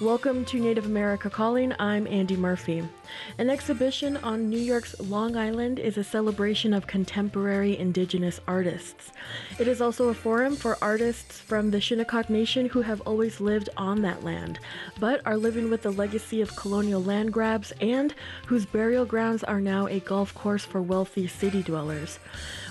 [0.00, 1.74] Welcome to Native America Calling.
[1.80, 2.88] I'm Andy Murphy.
[3.38, 9.12] An exhibition on New York's Long Island is a celebration of contemporary indigenous artists.
[9.60, 13.68] It is also a forum for artists from the Shinnecock Nation who have always lived
[13.76, 14.58] on that land,
[14.98, 18.12] but are living with the legacy of colonial land grabs and
[18.46, 22.18] whose burial grounds are now a golf course for wealthy city dwellers.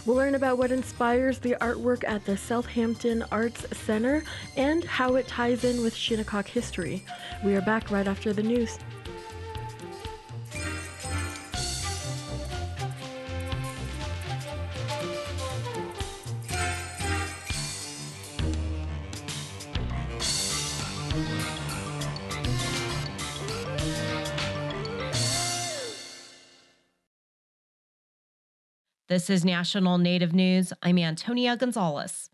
[0.05, 4.21] We'll learn about what inspires the artwork at the Southampton Arts Center
[4.57, 7.05] and how it ties in with Shinnecock history.
[7.45, 8.77] We are back right after the news.
[29.09, 30.73] This is National Native News.
[30.84, 32.30] I'm Antonia Gonzalez.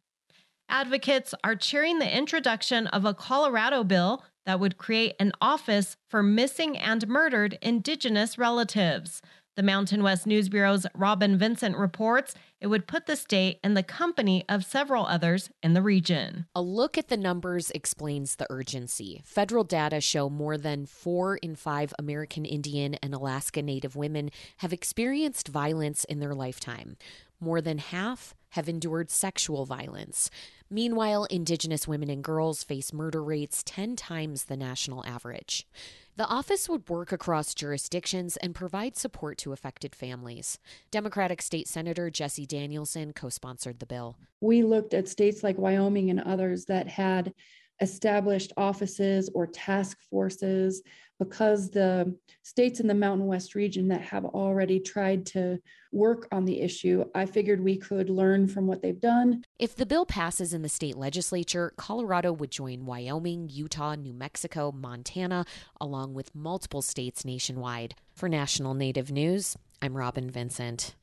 [0.68, 6.24] Advocates are cheering the introduction of a Colorado bill that would create an office for
[6.24, 9.22] missing and murdered Indigenous relatives.
[9.56, 13.84] The Mountain West News Bureau's Robin Vincent reports it would put the state in the
[13.84, 16.48] company of several others in the region.
[16.56, 19.22] A look at the numbers explains the urgency.
[19.24, 24.74] Federal data show more than four in five American Indian and Alaska Native women have
[24.74, 26.98] experienced violence in their lifetime.
[27.40, 30.32] More than half have endured sexual violence.
[30.68, 35.68] Meanwhile, Indigenous women and girls face murder rates 10 times the national average.
[36.16, 40.60] The office would work across jurisdictions and provide support to affected families.
[40.92, 44.18] Democratic State Senator Jesse Danielson co sponsored the bill.
[44.40, 47.34] We looked at states like Wyoming and others that had
[47.82, 50.82] established offices or task forces
[51.20, 55.60] because the states in the Mountain West region that have already tried to
[55.92, 59.44] work on the issue, I figured we could learn from what they've done.
[59.60, 64.72] If the bill passes in the state legislature, Colorado would join Wyoming, Utah, New Mexico,
[64.72, 65.46] Montana,
[65.80, 67.96] along with multiple states nationwide.
[68.14, 70.96] For National Native News, I'm Robin Vincent.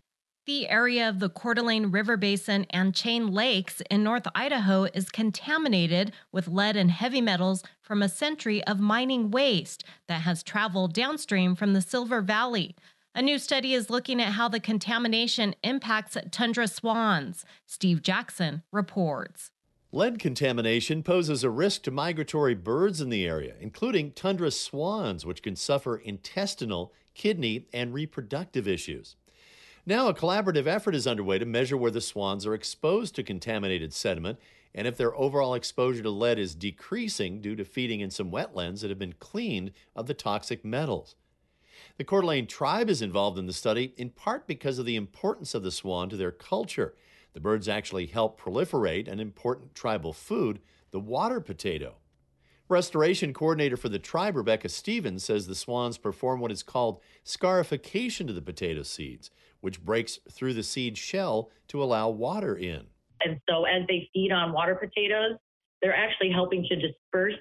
[0.50, 5.08] The area of the Coeur d'Alene River Basin and Chain Lakes in North Idaho is
[5.08, 10.92] contaminated with lead and heavy metals from a century of mining waste that has traveled
[10.92, 12.74] downstream from the Silver Valley.
[13.14, 17.44] A new study is looking at how the contamination impacts tundra swans.
[17.64, 19.52] Steve Jackson reports.
[19.92, 25.44] Lead contamination poses a risk to migratory birds in the area, including tundra swans, which
[25.44, 29.14] can suffer intestinal, kidney, and reproductive issues.
[29.86, 33.94] Now, a collaborative effort is underway to measure where the swans are exposed to contaminated
[33.94, 34.38] sediment
[34.74, 38.80] and if their overall exposure to lead is decreasing due to feeding in some wetlands
[38.80, 41.16] that have been cleaned of the toxic metals.
[41.96, 45.54] The Coeur d'Alene tribe is involved in the study in part because of the importance
[45.54, 46.94] of the swan to their culture.
[47.32, 51.96] The birds actually help proliferate an important tribal food, the water potato.
[52.70, 58.28] Restoration coordinator for the tribe, Rebecca Stevens, says the swans perform what is called scarification
[58.28, 59.28] to the potato seeds,
[59.60, 62.86] which breaks through the seed shell to allow water in.
[63.24, 65.32] And so as they feed on water potatoes,
[65.82, 67.34] they're actually helping to disperse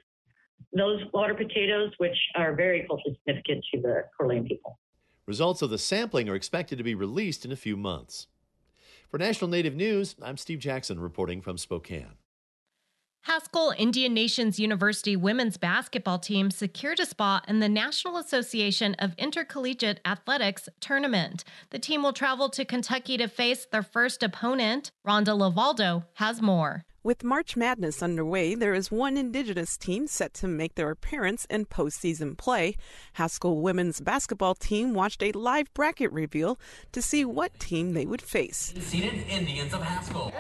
[0.73, 4.79] those water potatoes, which are very culturally significant to the Coeur d'Alene people.
[5.27, 8.25] Results of the sampling are expected to be released in a few months.
[9.09, 12.17] For National Native News, I'm Steve Jackson reporting from Spokane.
[13.23, 19.13] Haskell Indian Nations University women's basketball team secured a spot in the National Association of
[19.17, 21.43] Intercollegiate Athletics tournament.
[21.69, 24.91] The team will travel to Kentucky to face their first opponent.
[25.05, 26.85] Rhonda LeValdo has more.
[27.03, 31.65] With March Madness underway, there is one Indigenous team set to make their appearance in
[31.65, 32.75] postseason play.
[33.13, 36.59] Haskell women's basketball team watched a live bracket reveal
[36.91, 38.73] to see what team they would face.
[38.79, 40.33] Seated Indians of Haskell.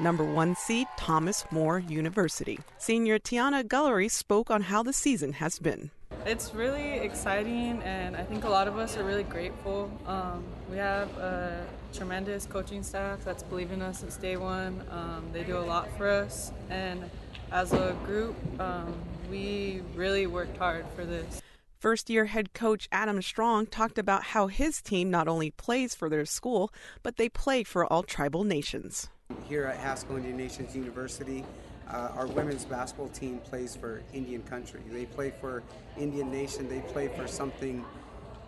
[0.00, 2.58] Number one seed, Thomas More University.
[2.78, 5.92] Senior Tiana Gullery spoke on how the season has been.
[6.26, 9.90] It's really exciting, and I think a lot of us are really grateful.
[10.06, 14.82] Um, we have a tremendous coaching staff that's believed in us since day one.
[14.90, 17.08] Um, they do a lot for us, and
[17.52, 18.94] as a group, um,
[19.30, 21.40] we really worked hard for this.
[21.78, 26.08] First year head coach Adam Strong talked about how his team not only plays for
[26.08, 29.08] their school, but they play for all tribal nations.
[29.48, 31.44] Here at Haskell Indian Nations University,
[31.88, 34.80] uh, our women's basketball team plays for Indian country.
[34.90, 35.62] They play for
[35.96, 36.68] Indian Nation.
[36.68, 37.84] They play for something,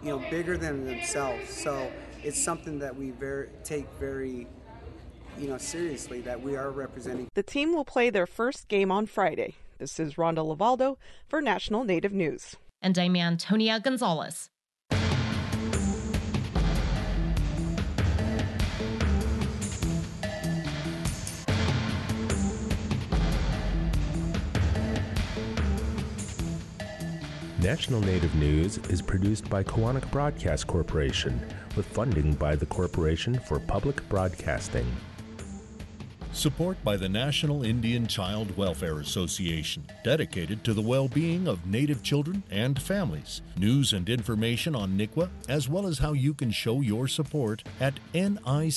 [0.02, 1.48] you know, bigger than themselves.
[1.48, 1.90] So
[2.22, 4.46] it's something that we very, take very,
[5.38, 6.20] you know, seriously.
[6.20, 7.28] That we are representing.
[7.34, 9.54] The team will play their first game on Friday.
[9.78, 10.96] This is Rhonda LeValdo
[11.26, 12.56] for National Native News.
[12.82, 14.50] And I'm Antonia Gonzalez.
[27.62, 31.40] National Native News is produced by Koahnic Broadcast Corporation
[31.74, 34.86] with funding by the Corporation for Public Broadcasting.
[36.32, 42.02] Support by the National Indian Child Welfare Association, dedicated to the well being of Native
[42.02, 43.40] children and families.
[43.56, 47.94] News and information on NICWA, as well as how you can show your support at
[48.12, 48.76] nicwa.org.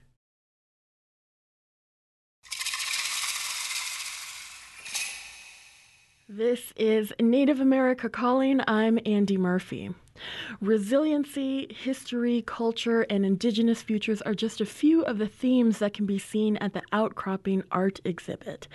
[6.33, 8.61] This is Native America Calling.
[8.65, 9.93] I'm Andy Murphy.
[10.59, 16.05] Resiliency, history, culture, and indigenous futures are just a few of the themes that can
[16.05, 18.67] be seen at the Outcropping Art exhibit.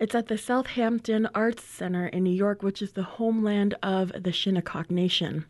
[0.00, 4.32] It's at the Southampton Arts Center in New York, which is the homeland of the
[4.32, 5.44] Shinnecock Nation.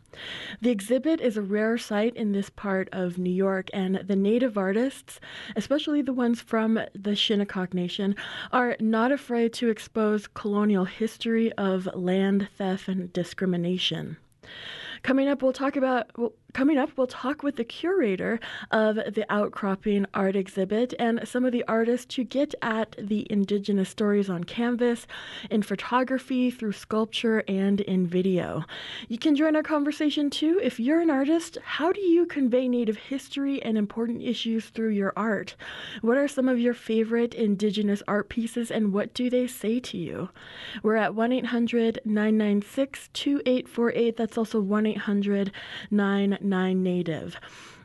[0.61, 4.57] The exhibit is a rare sight in this part of New York, and the native
[4.57, 5.19] artists,
[5.55, 8.15] especially the ones from the Shinnecock Nation,
[8.51, 14.17] are not afraid to expose colonial history of land theft and discrimination.
[15.03, 18.39] Coming up, we'll talk about well, Coming up, we'll talk with the curator
[18.69, 23.89] of the Outcropping Art exhibit and some of the artists who get at the Indigenous
[23.89, 25.07] stories on canvas,
[25.49, 28.65] in photography, through sculpture, and in video.
[29.07, 30.59] You can join our conversation too.
[30.61, 35.11] If you're an artist, how do you convey Native history and important issues through your
[35.17, 35.55] art?
[36.01, 39.97] What are some of your favorite Indigenous art pieces and what do they say to
[39.97, 40.29] you?
[40.83, 44.17] We're at 1 800 996 2848.
[44.17, 45.51] That's also 1 800
[46.43, 47.39] Nine native.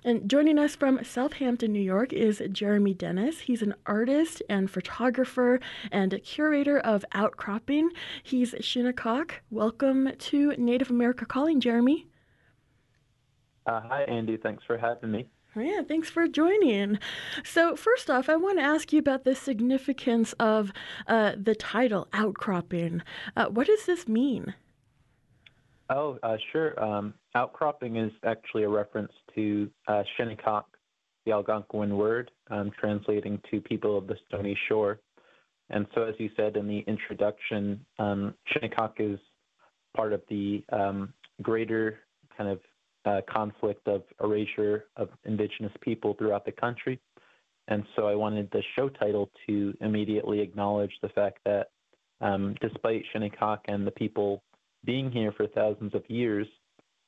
[0.05, 3.38] And joining us from Southampton, New York is Jeremy Dennis.
[3.40, 5.60] He's an artist and photographer
[5.93, 7.90] and curator of Outcropping.
[8.25, 9.43] He's Shinnecock.
[9.50, 12.08] Welcome to Native America Calling, Jeremy.
[13.64, 14.37] Uh, hi, Andy.
[14.37, 15.28] Thanks for having me.
[15.54, 16.99] Oh, yeah, thanks for joining.
[17.44, 20.72] So, first off, I want to ask you about the significance of
[21.06, 23.02] uh, the title, Outcropping.
[23.37, 24.54] Uh, what does this mean?
[25.90, 26.82] Oh, uh, sure.
[26.82, 30.67] Um, outcropping is actually a reference to uh, Shinnecock,
[31.25, 35.00] the Algonquin word, um, translating to people of the stony shore.
[35.70, 39.19] And so, as you said in the introduction, um, Shinnecock is
[39.96, 41.12] part of the um,
[41.43, 42.00] greater
[42.37, 42.61] kind of
[43.05, 47.00] uh, conflict of erasure of indigenous people throughout the country.
[47.69, 51.69] And so I wanted the show title to immediately acknowledge the fact that
[52.20, 54.43] um, despite Shinnecock and the people
[54.84, 56.46] being here for thousands of years,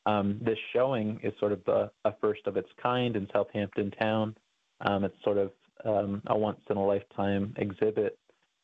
[0.06, 4.34] um, this showing is sort of a, a, first of its kind in Southampton Town.
[4.81, 5.50] Um, it's sort of
[5.84, 8.19] um, a once in a lifetime exhibit.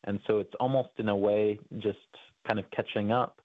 [0.05, 1.99] And so it's almost in a way just
[2.47, 3.41] kind of catching up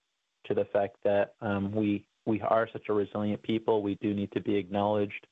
[0.46, 3.82] to the fact that um, we we are such a resilient people.
[3.82, 5.26] We do need to be acknowledged.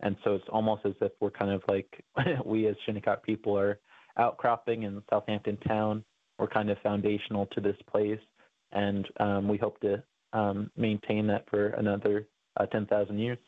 [0.00, 2.04] And so it's almost as if we're kind of like
[2.44, 3.78] we as Shinnecock people are
[4.18, 6.04] outcropping in Southampton Town.
[6.38, 8.20] We're kind of foundational to this place
[8.74, 10.02] and um, we hope to
[10.32, 12.26] um, maintain that for another
[12.56, 13.38] uh, 10,000 years.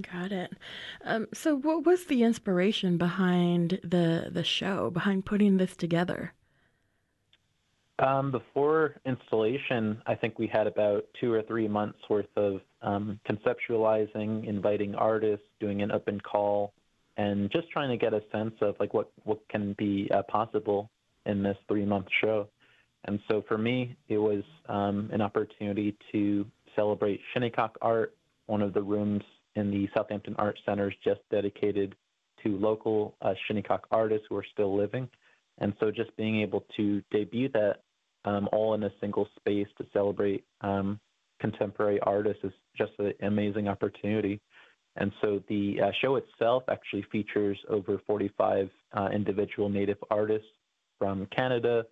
[0.00, 0.52] Got it.
[1.04, 6.34] Um, so, what was the inspiration behind the the show, behind putting this together?
[7.98, 13.18] Um, before installation, I think we had about two or three months worth of um,
[13.28, 16.74] conceptualizing, inviting artists, doing an open call,
[17.16, 20.90] and just trying to get a sense of like what what can be uh, possible
[21.26, 22.48] in this three month show.
[23.04, 28.14] And so for me, it was um, an opportunity to celebrate Shinnecock art,
[28.46, 29.22] one of the rooms
[29.54, 31.94] in the Southampton Art Center is just dedicated
[32.42, 35.08] to local uh, Shinnecock artists who are still living.
[35.58, 37.82] And so just being able to debut that
[38.24, 41.00] um, all in a single space to celebrate um,
[41.40, 44.40] contemporary artists is just an amazing opportunity.
[44.96, 50.48] And so the uh, show itself actually features over 45 uh, individual Native artists
[50.98, 51.84] from Canada,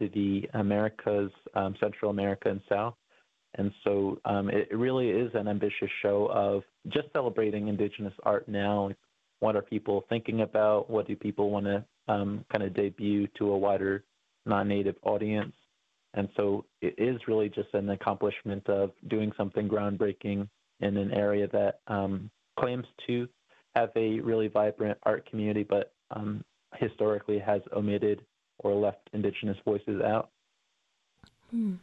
[0.00, 2.94] to the Americas, um, Central America and South.
[3.54, 8.90] And so um, it, really is an ambitious show of just celebrating Indigenous art now.
[9.40, 10.88] What are people thinking about?
[10.88, 14.04] What do people want to um, kind of debut to a wider
[14.46, 15.52] non native audience?
[16.14, 20.48] And so it is really just an accomplishment of doing something groundbreaking
[20.80, 23.28] in an area that um, claims to
[23.74, 26.44] have a really vibrant art community, but um,
[26.76, 28.22] historically has omitted
[28.60, 30.30] or left Indigenous voices out.
[31.50, 31.74] Hmm.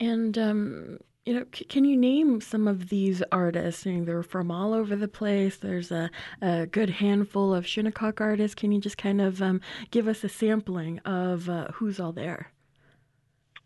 [0.00, 3.86] And um, you know, c- can you name some of these artists?
[3.86, 5.56] I mean, they're from all over the place.
[5.56, 8.54] There's a, a good handful of Shinnecock artists.
[8.54, 12.52] Can you just kind of um, give us a sampling of uh, who's all there?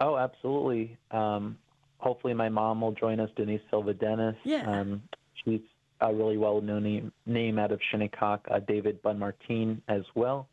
[0.00, 0.96] Oh, absolutely.
[1.10, 1.58] Um,
[1.98, 4.36] hopefully, my mom will join us, Denise Silva Dennis.
[4.44, 4.70] Yeah.
[4.70, 5.02] Um,
[5.44, 5.60] she's
[6.00, 10.48] a really well known name, name out of Shinnecock, uh, David Bunn Martine as well.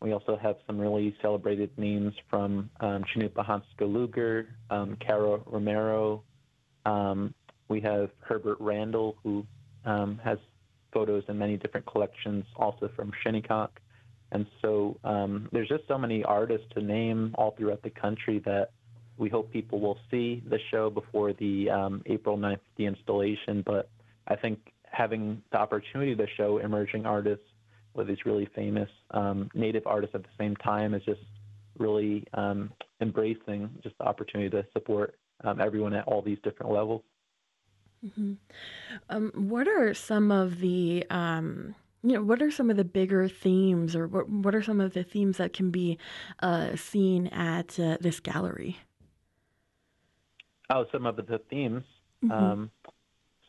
[0.00, 6.22] We also have some really celebrated names from um, Cannupa Luger, um, Cara Romero,
[6.86, 7.34] um,
[7.68, 9.46] we have Herbert Randall, who
[9.84, 10.38] um, has
[10.92, 13.80] photos in many different collections, also from Shinnecock.
[14.32, 18.70] And so um, there's just so many artists to name all throughout the country that
[19.16, 23.62] we hope people will see the show before the um, April 9th, the installation.
[23.64, 23.90] But
[24.26, 27.47] I think having the opportunity to show emerging artists
[27.98, 31.20] with these really famous um, native artists at the same time is just
[31.78, 37.02] really um, embracing just the opportunity to support um, everyone at all these different levels.
[38.04, 38.34] Mm-hmm.
[39.10, 43.28] Um, what are some of the um, you know what are some of the bigger
[43.28, 45.98] themes, or what what are some of the themes that can be
[46.40, 48.78] uh, seen at uh, this gallery?
[50.70, 51.82] Oh, some of the themes.
[52.24, 52.32] Mm-hmm.
[52.32, 52.70] Um,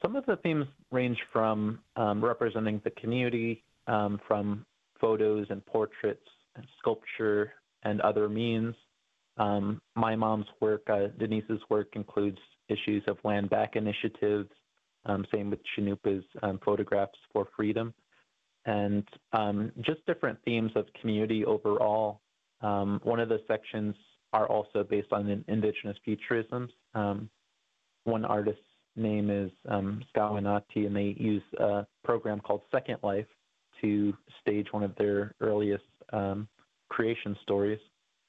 [0.01, 4.65] some of the themes range from um, representing the community, um, from
[5.01, 7.53] photos and portraits, and sculpture,
[7.83, 8.75] and other means,
[9.37, 14.49] um, my mom's work, uh, Denise's work, includes issues of land back initiatives.
[15.05, 17.93] Um, same with Cannupa's um, photographs for freedom,
[18.65, 22.21] and um, just different themes of community overall.
[22.61, 23.95] Um, one of the sections
[24.33, 26.69] are also based on indigenous futurisms.
[28.03, 28.61] One artist's
[28.95, 33.25] name is um, and they use a program called Second Life
[33.81, 35.83] to stage one of their earliest
[36.89, 37.79] creation stories.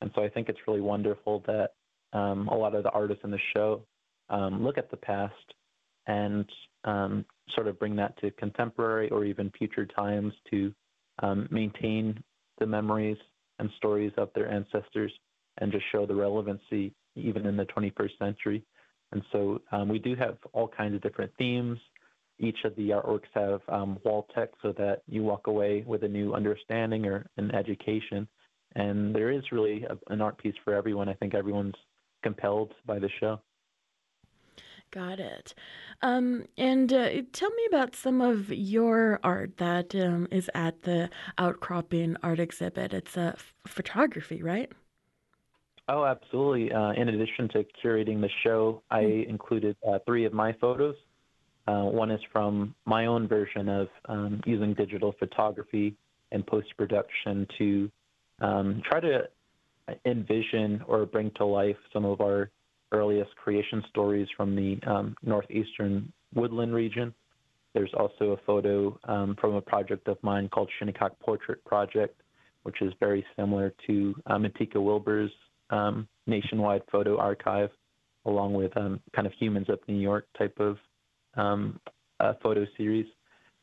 [0.00, 1.70] And so I think it's really wonderful that
[2.12, 3.82] um, a lot of the artists in the show
[4.28, 5.34] um, look at the past
[6.06, 6.44] and
[6.84, 10.72] um, sort of bring that to contemporary or even future times to
[11.22, 12.22] um, maintain
[12.58, 13.18] the memories
[13.58, 15.12] and stories of their ancestors
[15.58, 18.62] and just show the relevancy even in the 21st century.
[19.12, 21.78] And so um, we do have all kinds of different themes.
[22.40, 26.08] Each of the artworks have um, wall text so that you walk away with a
[26.08, 28.26] new understanding or an education
[28.76, 31.08] and there is really a, an art piece for everyone.
[31.08, 31.74] I think everyone's
[32.22, 33.40] compelled by the show.
[34.92, 35.54] Got it.
[36.02, 41.08] Um, and uh, tell me about some of your art that um, is at the
[41.38, 42.92] Outcropping Art Exhibit.
[42.92, 44.70] It's a f- photography, right?
[45.88, 46.72] Oh, absolutely.
[46.72, 49.30] Uh, in addition to curating the show, I mm-hmm.
[49.30, 50.96] included uh, three of my photos.
[51.66, 55.94] Uh, one is from my own version of um, using digital photography
[56.32, 57.90] and post production to
[58.40, 59.28] um, try to
[60.04, 62.50] envision or bring to life some of our
[62.92, 67.14] earliest creation stories from the um, northeastern woodland region.
[67.74, 72.20] There's also a photo um, from a project of mine called Shinnecock Portrait Project,
[72.64, 75.30] which is very similar to uh, Matika Wilbur's
[75.70, 77.70] um, nationwide photo archive,
[78.26, 80.78] along with um, kind of Humans of New York type of
[81.34, 81.80] um,
[82.42, 83.06] photo series.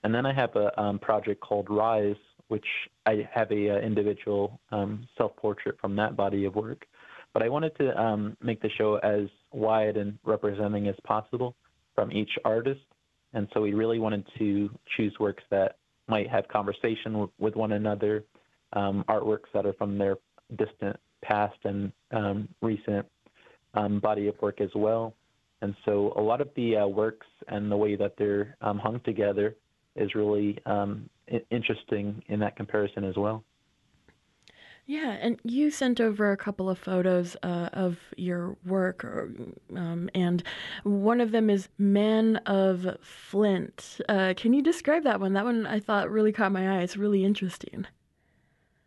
[0.04, 2.16] And then I have a um, project called Rise,
[2.48, 2.66] which
[3.06, 6.86] I have a uh, individual um, self-portrait from that body of work.
[7.34, 11.56] But I wanted to um, make the show as wide and representing as possible
[11.94, 12.82] from each artist,
[13.34, 18.24] and so we really wanted to choose works that might have conversation with one another,
[18.74, 20.16] um, artworks that are from their
[20.58, 23.06] distant past and um, recent
[24.02, 25.14] body of work as well.
[25.62, 29.00] And so a lot of the uh, works and the way that they're um, hung
[29.02, 29.56] together
[29.96, 31.10] is really um,
[31.50, 33.44] interesting in that comparison as well.
[34.86, 39.04] Yeah, and you sent over a couple of photos uh, of your work,
[39.76, 40.42] um, and
[40.84, 44.00] one of them is Man of Flint.
[44.08, 45.34] Uh, can you describe that one?
[45.34, 46.84] That one I thought really caught my eye.
[46.84, 47.86] It's really interesting.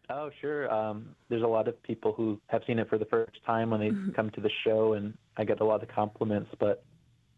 [0.09, 0.73] Oh, sure.
[0.73, 3.81] Um, there's a lot of people who have seen it for the first time when
[3.81, 4.13] they mm-hmm.
[4.13, 6.51] come to the show, and I get a lot of compliments.
[6.61, 6.85] But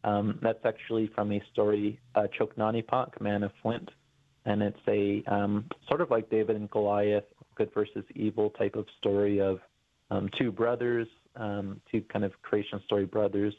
[0.03, 3.89] um, that's actually from a story, uh, Choknanipak, Man of Flint,
[4.45, 8.87] and it's a um, sort of like David and Goliath, good versus evil type of
[8.99, 9.61] story of
[10.11, 11.07] um, two brothers,
[11.37, 13.55] um, two kind of creation story brothers,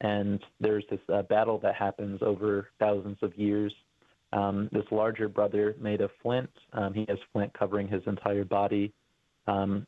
[0.00, 3.74] and there's this uh, battle that happens over thousands of years.
[4.32, 8.92] Um, this larger brother made of flint, um, he has flint covering his entire body.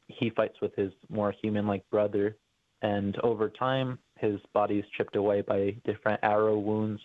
[0.07, 2.37] He fights with his more human-like brother,
[2.83, 7.01] and over time, his body is chipped away by different arrow wounds.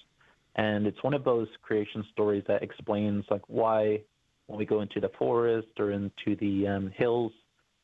[0.56, 4.02] And it's one of those creation stories that explains like why
[4.48, 7.32] when we go into the forest or into the um, hills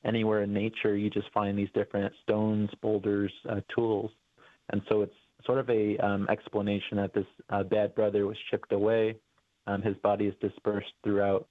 [0.05, 4.11] anywhere in nature you just find these different stones boulders uh, tools.
[4.71, 5.15] And so it's
[5.45, 9.15] sort of a um, explanation that this uh, bad brother was chipped away.
[9.67, 11.47] Um, his body is dispersed throughout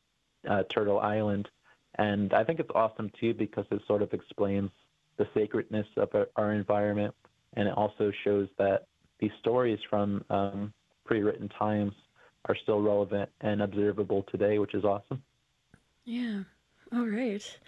[0.49, 1.49] uh, Turtle Island,
[1.97, 4.71] and I think it's awesome too because it sort of explains
[5.19, 7.15] the sacredness of our, our environment,
[7.55, 8.87] and it also shows that
[9.21, 10.73] these stories from um,
[11.05, 11.93] pre-written times
[12.49, 15.23] are still relevant and observable today, which is awesome.
[16.05, 16.43] Yeah.
[16.91, 17.59] All right.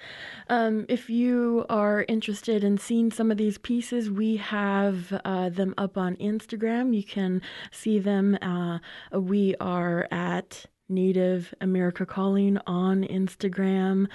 [0.48, 5.74] Um, if you are interested in seeing some of these pieces, we have uh, them
[5.76, 6.96] up on Instagram.
[6.96, 8.38] You can see them.
[8.40, 8.78] Uh,
[9.12, 14.08] we are at Native America Calling on Instagram.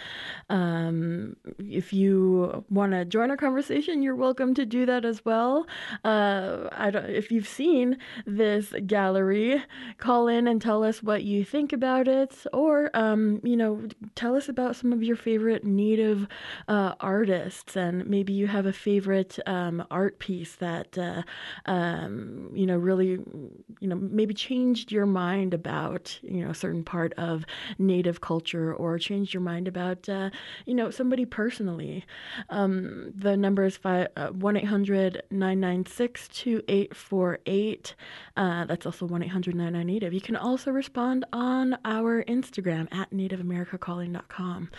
[0.50, 5.66] Um, if you want to join our conversation, you're welcome to do that as well.
[6.04, 9.64] Uh, I don't, if you've seen this gallery,
[9.98, 14.36] call in and tell us what you think about it, or um, you know, tell
[14.36, 16.28] us about some of your favorite Native
[16.68, 21.24] uh, artists, and maybe you have a favorite um, art piece that uh,
[21.66, 23.20] um, you know really,
[23.80, 27.46] you know, maybe changed your mind about you know certain part of
[27.78, 30.32] Native culture or changed your mind about, uh,
[30.66, 32.04] you know, somebody personally.
[32.50, 37.96] Um, the number is uh, 1 800 996 2848.
[38.36, 40.12] Uh, that's also 1 800 99 Native.
[40.12, 44.72] You can also respond on our Instagram at NativeAmericaCalling.com.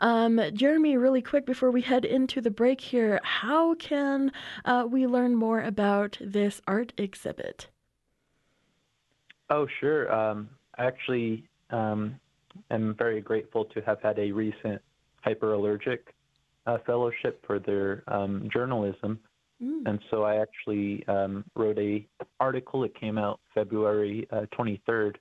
[0.00, 4.32] Um, Jeremy, really quick before we head into the break here, how can
[4.64, 7.68] uh, we learn more about this art exhibit?
[9.50, 10.12] Oh, sure.
[10.12, 12.18] Um, actually um,
[12.70, 14.80] am very grateful to have had a recent
[15.26, 15.98] hyperallergic
[16.66, 19.18] uh, fellowship for their um, journalism.
[19.62, 19.82] Mm.
[19.86, 22.06] And so I actually um, wrote a
[22.40, 22.84] article.
[22.84, 25.16] It came out February uh, 23rd.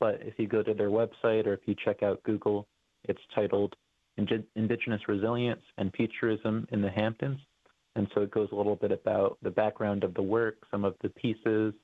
[0.00, 2.66] But if you go to their website or if you check out Google,
[3.04, 3.74] it's titled
[4.16, 7.40] Indigenous Resilience and Futurism in the Hamptons.
[7.96, 10.94] And so it goes a little bit about the background of the work, some of
[11.02, 11.74] the pieces,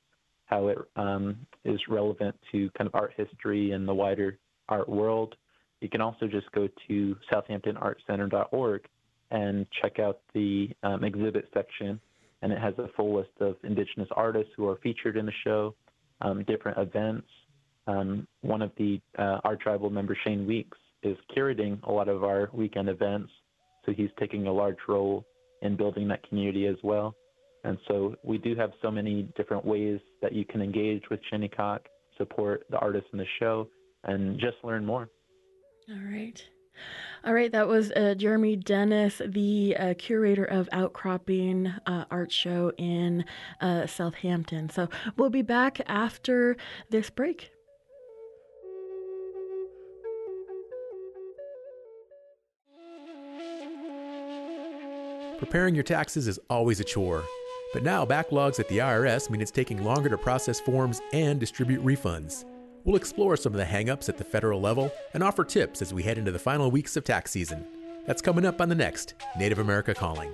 [0.45, 4.37] how it um, is relevant to kind of art history and the wider
[4.69, 5.35] art world.
[5.81, 8.87] You can also just go to southamptonartcenter.org
[9.31, 11.99] and check out the um, exhibit section,
[12.41, 15.75] and it has a full list of Indigenous artists who are featured in the show,
[16.21, 17.27] um, different events.
[17.87, 22.23] Um, one of the uh, our tribal member, Shane Weeks, is curating a lot of
[22.23, 23.31] our weekend events,
[23.85, 25.25] so he's taking a large role
[25.61, 27.15] in building that community as well.
[27.65, 31.81] And so we do have so many different ways that you can engage with Shinnecock,
[32.15, 33.67] support the artists in the show,
[34.03, 35.09] and just learn more.
[35.89, 36.41] All right.
[37.25, 42.71] All right, that was uh, Jeremy Dennis, the uh, curator of Outcropping uh, Art Show
[42.77, 43.25] in
[43.61, 44.69] uh, Southampton.
[44.69, 46.57] So we'll be back after
[46.91, 47.49] this break.
[55.39, 57.23] Preparing your taxes is always a chore.
[57.75, 61.83] But now backlogs at the IRS mean it's taking longer to process forms and distribute
[61.83, 62.45] refunds.
[62.85, 66.01] We'll explore some of the hangups at the federal level and offer tips as we
[66.01, 67.67] head into the final weeks of tax season.
[68.07, 70.33] That's coming up on the next Native America Calling.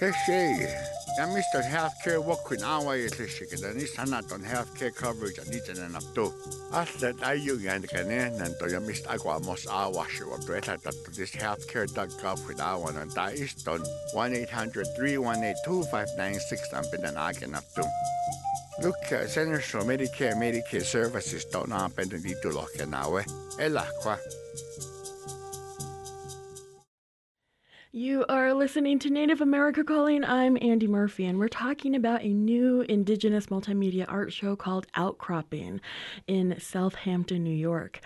[0.00, 4.02] Hey, ja mistä healthcare wokin awaisisikin, ja niissä
[4.32, 6.34] on healthcare coverage, ja niitä ne naptu.
[6.70, 12.38] Asta ajungan ne, nanto ja mistä aikua mos awashu, on etätattu this healthcare.gov
[13.02, 13.86] on tää iston 1-800-318-2596
[16.78, 17.80] on pidän aiken naptu.
[18.82, 23.24] Look, uh, Centers for Medicare Medicare Services don't know pidän diitulohken nawe.
[23.58, 24.18] Eläkwa.
[24.18, 24.65] You
[28.66, 30.24] listening to Native America Calling.
[30.24, 35.80] I'm Andy Murphy, and we're talking about a new Indigenous multimedia art show called Outcropping
[36.26, 38.00] in Southampton, New York.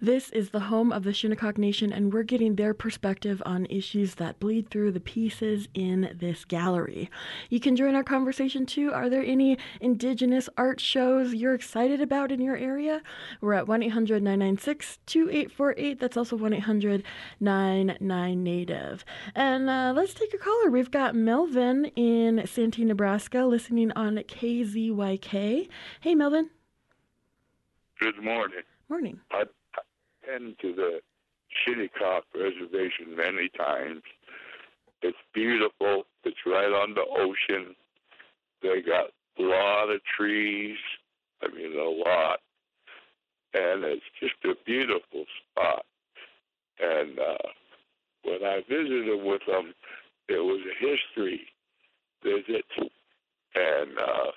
[0.00, 4.14] This is the home of the Shinnecock Nation, and we're getting their perspective on issues
[4.14, 7.10] that bleed through the pieces in this gallery.
[7.50, 8.94] You can join our conversation too.
[8.94, 13.02] Are there any Indigenous art shows you're excited about in your area?
[13.42, 16.00] We're at 1 800 996 2848.
[16.00, 17.02] That's also 1 800
[17.38, 19.04] 99 Native.
[19.34, 20.70] And uh, let's take a caller.
[20.70, 25.68] We've got Melvin in Santee, Nebraska, listening on KZYK.
[26.00, 26.50] Hey, Melvin.
[27.98, 28.60] Good morning.
[28.88, 29.20] Morning.
[29.32, 29.48] I've
[30.26, 31.00] been to the
[31.64, 34.02] Shinnecock Reservation many times.
[35.02, 36.04] It's beautiful.
[36.24, 37.74] It's right on the ocean.
[38.62, 40.76] They got a lot of trees.
[41.42, 42.40] I mean, a lot.
[43.54, 45.84] And it's just a beautiful spot.
[46.80, 47.48] And uh,
[48.26, 49.72] when I visited with them,
[50.28, 51.40] it was a history
[52.22, 52.64] visit,
[53.54, 54.30] and uh,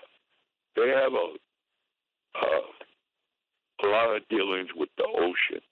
[0.76, 1.34] they have a
[3.84, 5.64] a lot of dealings with the ocean,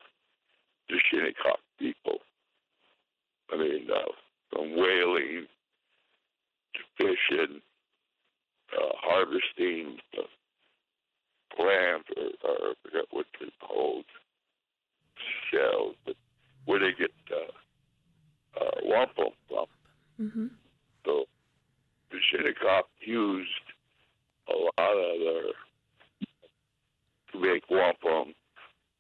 [0.90, 2.20] the Shinnecock people.
[3.52, 4.12] I mean, uh,
[4.52, 5.46] from whaling
[6.74, 7.62] to fishing,
[8.74, 10.24] uh, harvesting the
[11.60, 14.06] or, or I forget what they're called,
[15.52, 16.16] shells, but
[16.66, 17.52] where they get uh,
[18.60, 19.66] uh, wampum from.
[20.20, 20.48] Mm-hmm.
[21.06, 21.26] So
[22.12, 23.50] the Shinnecock used
[24.50, 25.44] a lot of their
[27.32, 28.34] to make wampum.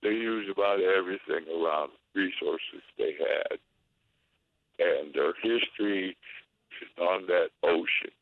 [0.03, 3.59] They used about everything around resources they had,
[4.79, 6.15] and their history
[6.81, 8.13] is on that ocean,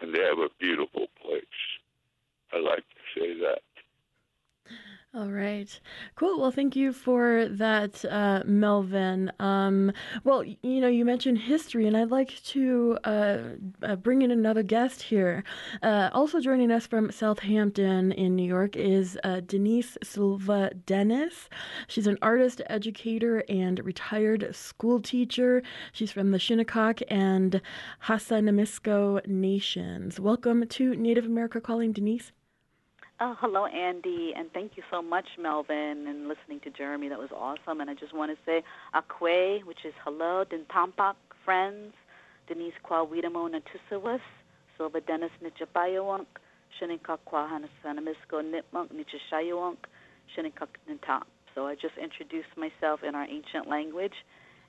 [0.00, 1.44] and they have a beautiful place.
[2.52, 3.60] I like to say that.
[5.18, 5.80] All right.
[6.14, 6.40] Cool.
[6.40, 9.32] Well, thank you for that, uh, Melvin.
[9.40, 9.90] Um,
[10.22, 13.38] well, you know, you mentioned history, and I'd like to uh,
[13.82, 15.42] uh, bring in another guest here.
[15.82, 21.48] Uh, also joining us from Southampton in New York is uh, Denise Silva Dennis.
[21.88, 25.64] She's an artist, educator, and retired school teacher.
[25.92, 27.60] She's from the Shinnecock and
[28.04, 30.20] Hassanamisco nations.
[30.20, 32.30] Welcome to Native America Calling, Denise.
[33.20, 37.08] Oh, hello, Andy, and thank you so much, Melvin, and listening to Jeremy.
[37.08, 37.80] That was awesome.
[37.80, 38.62] And I just want to say
[38.94, 41.94] Akwe, which is hello, Dintampak, friends,
[42.46, 44.20] Denise Kwa Widamo Natusawas,
[44.76, 46.26] Silva Dennis Nichapayawunk,
[46.80, 49.78] Shinikak Kwa Hanasanamisco Nipmunk Nichashayawunk,
[50.36, 51.22] Shinikak Nintap.
[51.56, 54.14] So I just introduced myself in our ancient language,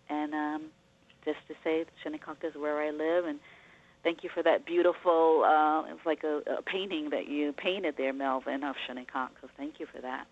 [0.09, 0.61] and um,
[1.23, 3.39] just to say Shinnecock is where I live, and
[4.03, 8.13] thank you for that beautiful, uh, it's like a, a painting that you painted there,
[8.13, 9.31] Melvin, of Shinnecock.
[9.41, 10.25] So thank you for that.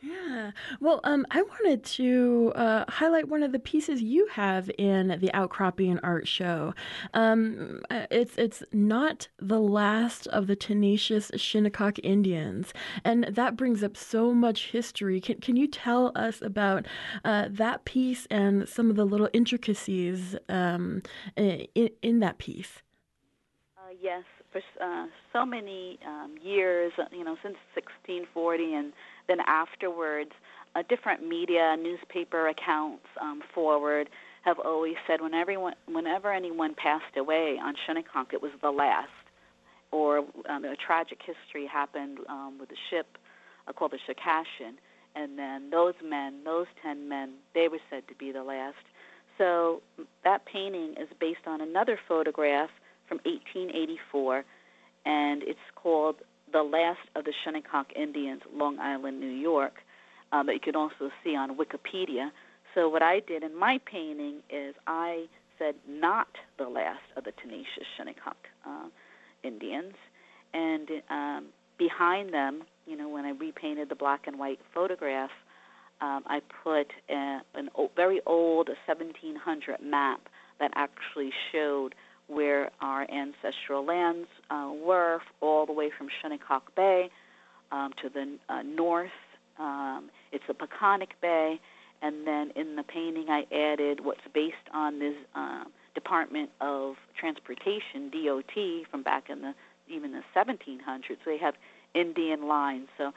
[0.00, 0.52] Yeah.
[0.80, 5.32] Well, um, I wanted to uh, highlight one of the pieces you have in the
[5.34, 6.72] Outcropping Art Show.
[7.14, 12.72] Um, uh, it's it's not the last of the tenacious Shinnecock Indians,
[13.04, 15.20] and that brings up so much history.
[15.20, 16.86] Can can you tell us about
[17.24, 21.02] uh, that piece and some of the little intricacies um,
[21.36, 22.82] in in that piece?
[23.76, 28.92] Uh, yes, for uh, so many um, years, you know, since 1640 and
[29.28, 30.32] then afterwards,
[30.74, 34.08] uh, different media, newspaper accounts um, forward
[34.44, 39.08] have always said when everyone, whenever anyone passed away on Shinnecock, it was the last.
[39.90, 43.06] Or um, a tragic history happened um, with a ship
[43.66, 44.78] uh, called the Circassian,
[45.14, 48.76] and then those men, those ten men, they were said to be the last.
[49.38, 49.80] So
[50.24, 52.70] that painting is based on another photograph
[53.08, 54.44] from 1884,
[55.06, 56.16] and it's called
[56.52, 59.74] the last of the Shinnecock Indians, Long Island, New York,
[60.32, 62.30] that you can also see on Wikipedia.
[62.74, 65.26] So what I did in my painting is I
[65.58, 68.88] said not the last of the tenacious Shinnecock uh,
[69.42, 69.94] Indians,
[70.54, 71.46] and um,
[71.78, 75.30] behind them, you know, when I repainted the black and white photograph,
[76.00, 80.28] um, I put a, an o- very old 1700 map
[80.60, 81.94] that actually showed
[82.28, 87.10] where our ancestral lands uh, were, all the way from Shinnecock Bay
[87.72, 89.10] um, to the uh, north.
[89.58, 91.60] Um, it's the Peconic Bay,
[92.00, 95.64] and then in the painting I added what's based on this uh,
[95.94, 99.54] Department of Transportation (DOT) from back in the
[99.88, 101.02] even the 1700s.
[101.08, 101.54] So they have
[101.94, 102.88] Indian lines.
[102.96, 103.12] So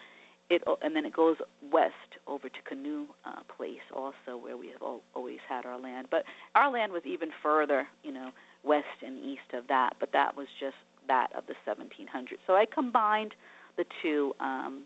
[0.50, 1.38] it and then it goes
[1.72, 1.94] west
[2.28, 4.82] over to Canoe uh, Place, also where we have
[5.14, 6.08] always had our land.
[6.10, 6.24] But
[6.56, 8.32] our land was even further, you know,
[8.64, 10.76] west and east of that, but that was just
[11.08, 12.38] that of the 1700s.
[12.46, 13.34] So I combined
[13.78, 14.84] the two um,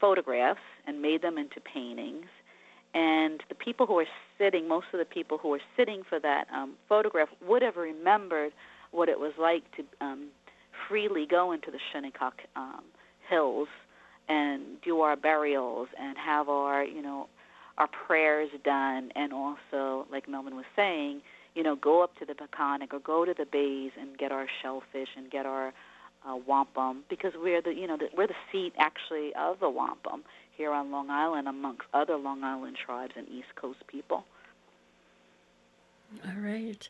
[0.00, 2.26] photographs and made them into paintings.
[2.94, 4.06] And the people who were
[4.38, 8.52] sitting, most of the people who were sitting for that um, photograph would have remembered
[8.90, 10.28] what it was like to um,
[10.88, 12.82] freely go into the Shinnecock um,
[13.28, 13.68] Hills
[14.28, 17.28] and do our burials and have our, you know,
[17.76, 21.20] our prayers done, and also, like Melvin was saying,
[21.58, 24.46] you know, go up to the Peconic or go to the bays and get our
[24.62, 25.74] shellfish and get our
[26.24, 30.22] uh, wampum because we're the, you know, the, we're the seat actually of the wampum
[30.56, 34.24] here on Long Island amongst other Long Island tribes and East Coast people.
[36.24, 36.88] All right,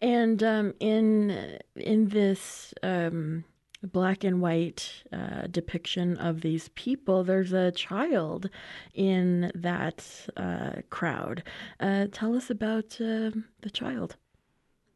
[0.00, 3.44] and um, in in this um,
[3.92, 8.50] black and white uh, depiction of these people, there's a child
[8.94, 11.42] in that uh, crowd.
[11.80, 13.30] Uh, tell us about uh,
[13.62, 14.16] the child.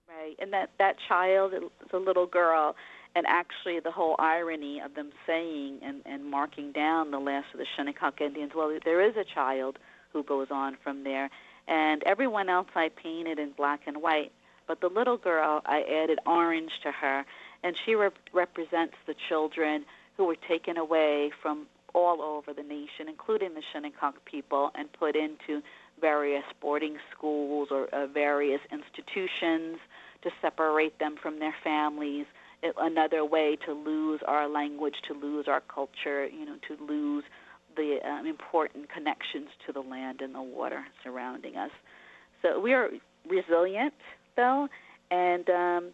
[0.09, 1.53] Right, and that that child
[1.93, 2.77] a little girl,
[3.15, 7.59] and actually the whole irony of them saying and and marking down the last of
[7.59, 8.53] the Shinnecock Indians.
[8.55, 9.79] Well, there is a child
[10.13, 11.31] who goes on from there,
[11.67, 14.33] and everyone else I painted in black and white.
[14.67, 17.25] But the little girl, I added orange to her,
[17.63, 19.85] and she re- represents the children
[20.17, 25.17] who were taken away from all over the nation, including the Shinnecock people, and put
[25.17, 25.63] into
[26.01, 29.79] various boarding schools or uh, various institutions
[30.23, 32.27] to separate them from their families.
[32.63, 37.25] It, another way to lose our language, to lose our culture, you know, to lose
[37.77, 41.71] the um, important connections to the land and the water surrounding us.
[42.43, 42.91] So we are
[43.29, 43.95] resilient,
[44.37, 44.69] though,
[45.11, 45.91] and um,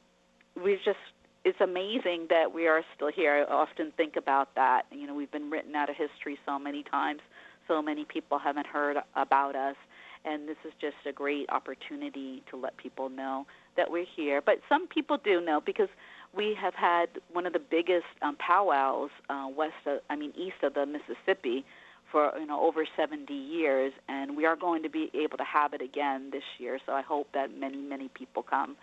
[0.63, 0.99] we just
[1.45, 3.47] it's amazing that we are still here.
[3.49, 4.85] I often think about that.
[4.91, 7.21] You know, we've been written out of history so many times.
[7.69, 9.77] So many people haven't heard about us,
[10.25, 14.43] and this is just a great opportunity to let people know that we're here.
[14.45, 15.89] But some people do know because
[16.35, 20.63] we have had one of the biggest um, powwows uh, west of, I mean, east
[20.63, 21.65] of the Mississippi
[22.11, 25.75] for you know over 70 years, and we are going to be able to have
[25.75, 26.79] it again this year.
[26.87, 28.77] So I hope that many, many people come.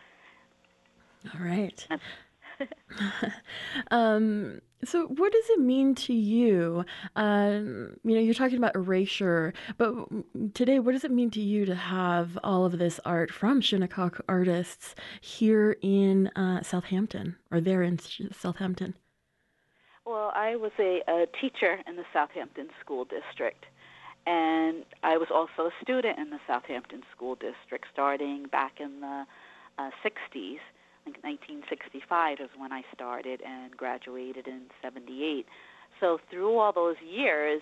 [1.33, 1.87] All right.
[3.91, 6.83] um, so, what does it mean to you?
[7.15, 9.93] Um, you know, you're talking about erasure, but
[10.53, 14.21] today, what does it mean to you to have all of this art from Shinnecock
[14.27, 18.95] artists here in uh, Southampton or there in Southampton?
[20.05, 23.63] Well, I was a, a teacher in the Southampton School District,
[24.25, 29.25] and I was also a student in the Southampton School District starting back in the
[29.77, 30.57] uh, 60s.
[31.05, 35.45] 1965 is when I started and graduated in 78.
[35.99, 37.61] So through all those years,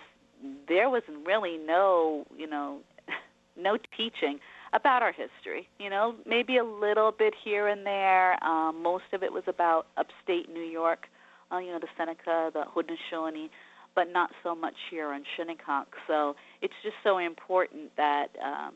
[0.67, 2.79] there was really no, you know,
[3.57, 4.39] no teaching
[4.73, 5.67] about our history.
[5.79, 8.41] You know, maybe a little bit here and there.
[8.43, 11.07] Um, most of it was about upstate New York,
[11.51, 13.49] uh, you know, the Seneca, the Haudenosaunee,
[13.95, 15.87] but not so much here on Shinnecock.
[16.07, 18.73] So it's just so important that um,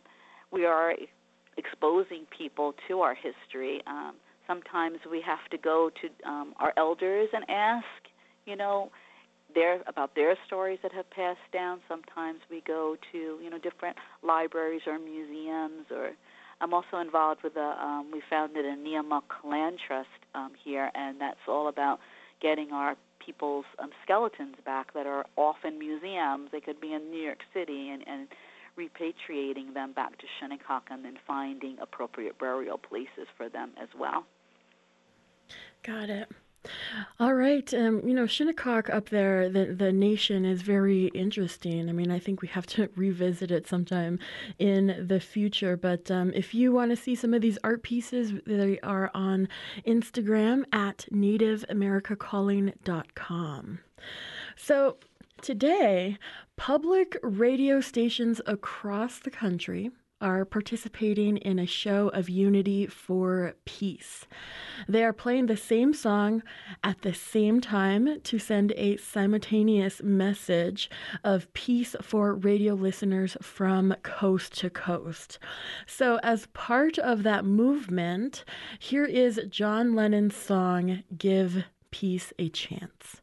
[0.51, 0.93] we are
[1.57, 3.81] exposing people to our history.
[3.87, 4.15] Um,
[4.47, 7.85] Sometimes we have to go to um, our elders and ask,
[8.45, 8.91] you know,
[9.53, 11.79] their about their stories that have passed down.
[11.87, 15.85] Sometimes we go to you know different libraries or museums.
[15.91, 16.11] Or
[16.61, 21.19] I'm also involved with a um, we founded a Neomuk Land Trust um, here, and
[21.21, 21.99] that's all about
[22.41, 26.49] getting our people's um, skeletons back that are off in museums.
[26.51, 28.27] They could be in New York City and, and
[28.77, 34.25] repatriating them back to Shinnecock and then finding appropriate burial places for them as well.
[35.83, 36.29] Got it.
[37.19, 37.73] All right.
[37.73, 41.89] Um, you know, Shinnecock up there, the, the nation is very interesting.
[41.89, 44.17] I mean, I think we have to revisit it sometime
[44.59, 45.75] in the future.
[45.75, 49.49] But um, if you want to see some of these art pieces, they are on
[49.85, 53.79] Instagram at nativeamericacalling.com.
[54.55, 54.97] So
[55.43, 56.17] today,
[56.55, 64.25] public radio stations across the country are participating in a show of unity for peace.
[64.87, 66.43] They are playing the same song
[66.81, 70.89] at the same time to send a simultaneous message
[71.25, 75.39] of peace for radio listeners from coast to coast.
[75.85, 78.45] So, as part of that movement,
[78.79, 83.22] here is John Lennon's song, Give Peace a Chance.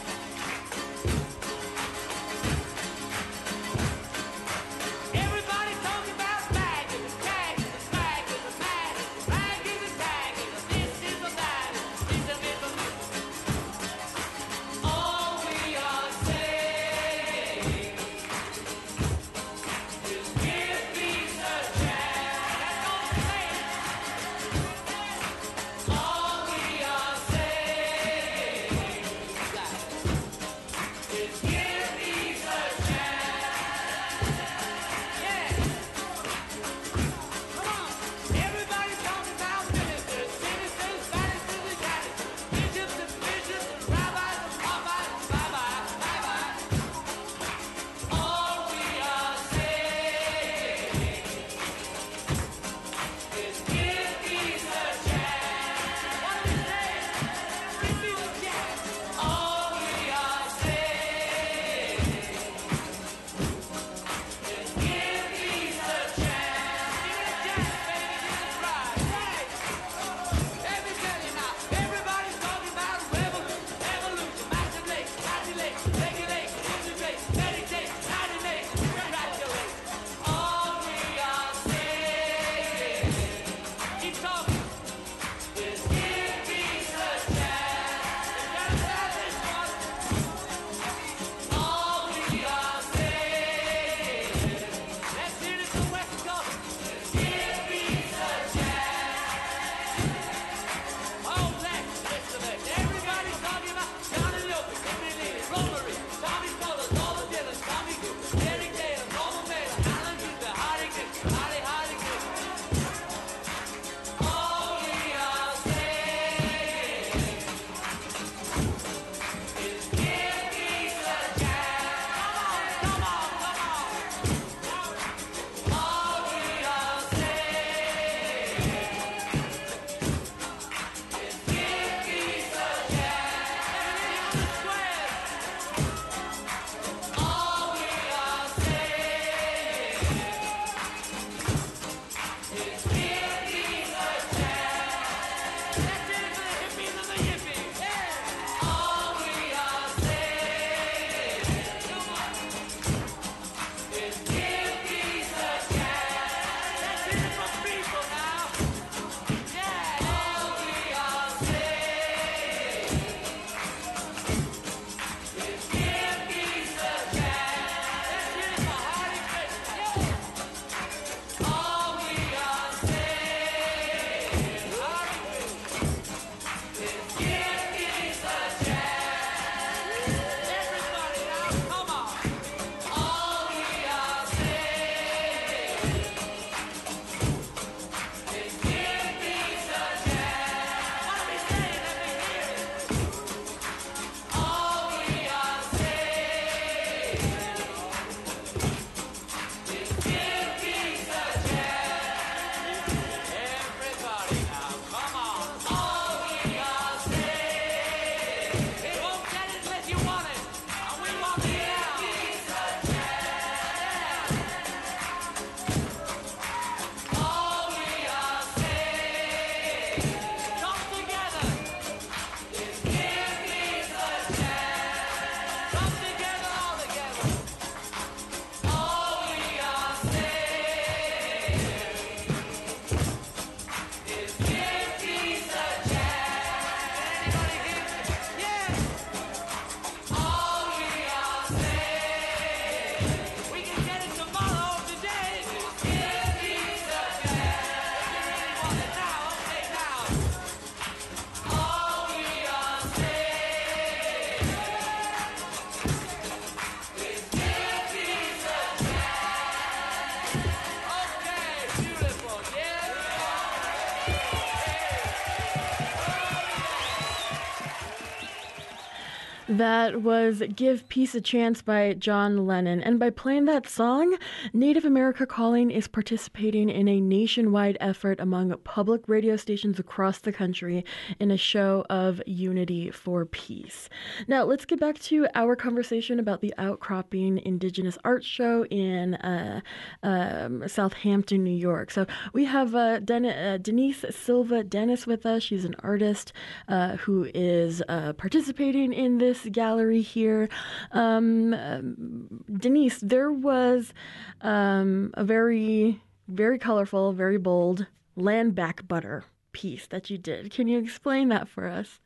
[269.81, 272.83] That was Give Peace a Chance by John Lennon.
[272.83, 274.15] And by playing that song,
[274.53, 280.31] Native America Calling is participating in a nationwide effort among public radio stations across the
[280.31, 280.85] country
[281.19, 283.89] in a show of unity for peace.
[284.27, 289.61] Now, let's get back to our conversation about the Outcropping Indigenous Art Show in uh,
[290.03, 291.89] um, Southampton, New York.
[291.89, 295.41] So we have uh, Den- uh, Denise Silva Dennis with us.
[295.41, 296.33] She's an artist
[296.67, 300.49] uh, who is uh, participating in this gallery here.
[300.91, 303.93] Um, um, Denise, there was
[304.41, 310.51] um, a very, very colorful, very bold land back butter piece that you did.
[310.51, 311.99] Can you explain that for us?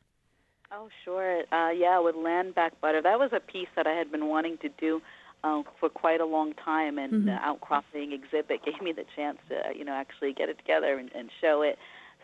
[0.72, 1.42] Oh, sure.
[1.52, 3.00] Uh, yeah, with land back butter.
[3.00, 5.00] That was a piece that I had been wanting to do
[5.44, 7.26] uh, for quite a long time, and mm-hmm.
[7.26, 11.10] the outcropping exhibit gave me the chance to, you know, actually get it together and,
[11.14, 11.78] and show it.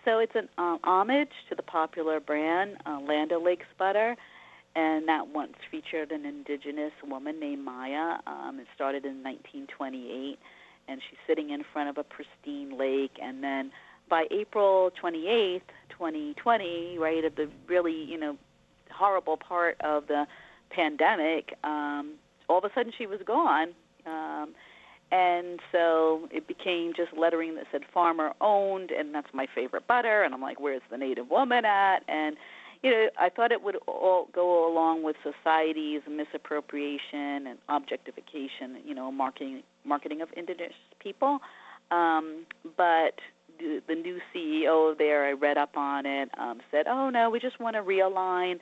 [0.04, 4.16] So it's an um, homage to the popular brand uh, Land O'Lakes butter,
[4.74, 8.20] and that once featured an indigenous woman named Mia.
[8.26, 10.38] Um, it started in 1928,
[10.88, 13.12] and she's sitting in front of a pristine lake.
[13.22, 13.70] And then
[14.08, 18.36] by April 28th, 2020, right at the really you know
[18.90, 20.26] horrible part of the
[20.70, 22.14] pandemic, um,
[22.48, 23.68] all of a sudden she was gone.
[24.06, 24.54] Um,
[25.12, 30.22] and so it became just lettering that said farmer owned, and that's my favorite butter.
[30.22, 32.02] And I'm like, where's the native woman at?
[32.08, 32.36] And
[32.82, 38.94] you know, I thought it would all go along with society's misappropriation and objectification, you
[38.94, 41.38] know, marketing marketing of indigenous people.
[41.90, 43.14] Um, but
[43.58, 47.38] the, the new CEO there, I read up on it, um, said, "Oh no, we
[47.38, 48.58] just want to realign."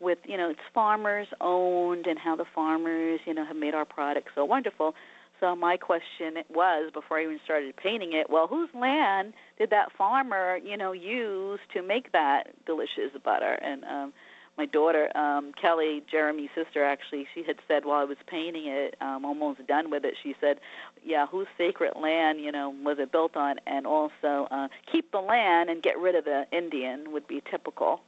[0.00, 3.84] with you know it's farmers owned and how the farmers you know have made our
[3.84, 4.92] product so wonderful
[5.40, 9.92] so my question was before I even started painting it, well, whose land did that
[9.92, 13.58] farmer, you know, use to make that delicious butter?
[13.62, 14.12] And um
[14.56, 18.94] my daughter, um, Kelly, Jeremy's sister, actually, she had said while I was painting it,
[19.00, 20.60] um, almost done with it, she said,
[21.02, 25.20] "Yeah, whose sacred land, you know, was it built on?" And also, uh, keep the
[25.20, 28.02] land and get rid of the Indian would be typical,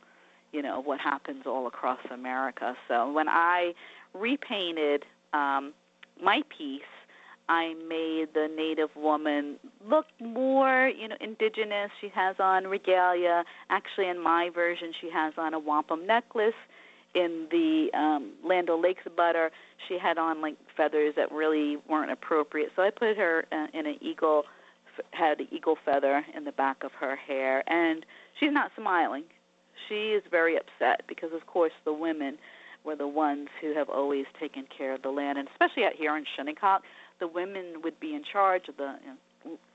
[0.52, 2.76] you know, what happens all across America.
[2.86, 3.74] So when I
[4.14, 5.74] repainted um,
[6.22, 6.82] my piece,
[7.48, 9.56] I made the native woman
[9.88, 11.90] look more, you know, indigenous.
[12.00, 13.44] She has on regalia.
[13.70, 16.54] Actually, in my version, she has on a wampum necklace.
[17.14, 19.50] In the um, Land O'Lakes butter,
[19.88, 22.72] she had on like feathers that really weren't appropriate.
[22.76, 24.44] So I put her uh, in an eagle,
[25.12, 28.04] had an eagle feather in the back of her hair, and
[28.38, 29.24] she's not smiling.
[29.88, 32.38] She is very upset because, of course, the women
[32.84, 36.16] were the ones who have always taken care of the land, and especially out here
[36.16, 36.82] in Shinnecock,
[37.18, 38.96] the women would be in charge of the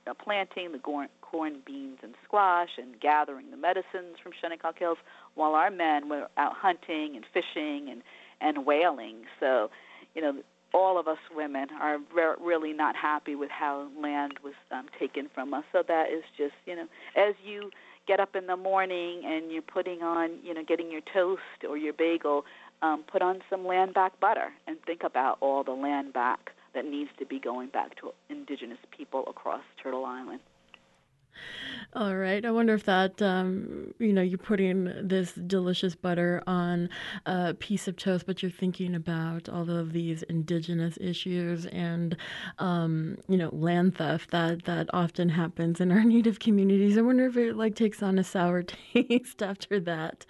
[0.05, 4.97] know, planting the corn, corn, beans, and squash, and gathering the medicines from Shinnecock Hills,
[5.35, 8.01] while our men were out hunting and fishing and
[8.41, 9.17] and whaling.
[9.39, 9.69] So,
[10.15, 10.41] you know,
[10.73, 15.29] all of us women are re- really not happy with how land was um, taken
[15.33, 15.63] from us.
[15.71, 17.69] So that is just, you know, as you
[18.07, 21.77] get up in the morning and you're putting on, you know, getting your toast or
[21.77, 22.45] your bagel,
[22.81, 26.85] um, put on some land back butter and think about all the land back that
[26.85, 30.39] needs to be going back to indigenous people across Turtle Island.
[31.93, 32.45] All right.
[32.45, 36.89] I wonder if that, um, you know, you're putting this delicious butter on
[37.25, 42.15] a piece of toast, but you're thinking about all of these indigenous issues and,
[42.59, 46.97] um, you know, land theft that that often happens in our native communities.
[46.97, 48.63] I wonder if it like takes on a sour
[48.93, 50.25] taste after that.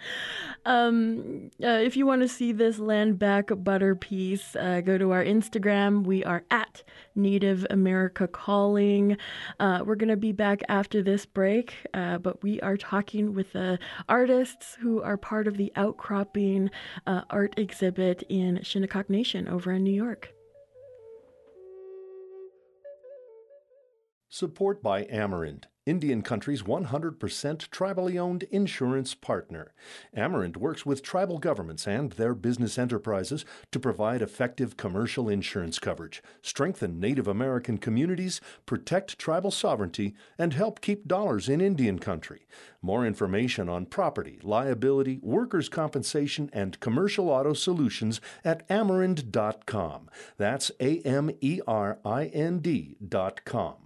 [0.66, 5.12] Um, uh, if you want to see this land back butter piece, uh, go to
[5.12, 6.04] our Instagram.
[6.04, 6.82] We are at
[7.14, 9.16] Native America Calling.
[9.60, 13.52] Uh, we're going to be back after this break, uh, but we are talking with
[13.52, 16.70] the artists who are part of the Outcropping
[17.06, 20.32] uh, art exhibit in Shinnecock Nation over in New York.
[24.28, 25.64] Support by Amerind.
[25.84, 27.18] Indian Country's 100%
[27.70, 29.72] tribally owned insurance partner.
[30.16, 36.22] Amerind works with tribal governments and their business enterprises to provide effective commercial insurance coverage,
[36.40, 42.46] strengthen Native American communities, protect tribal sovereignty, and help keep dollars in Indian Country.
[42.80, 50.08] More information on property, liability, workers' compensation, and commercial auto solutions at amerind.com.
[50.36, 53.81] That's A M E R I N D.com.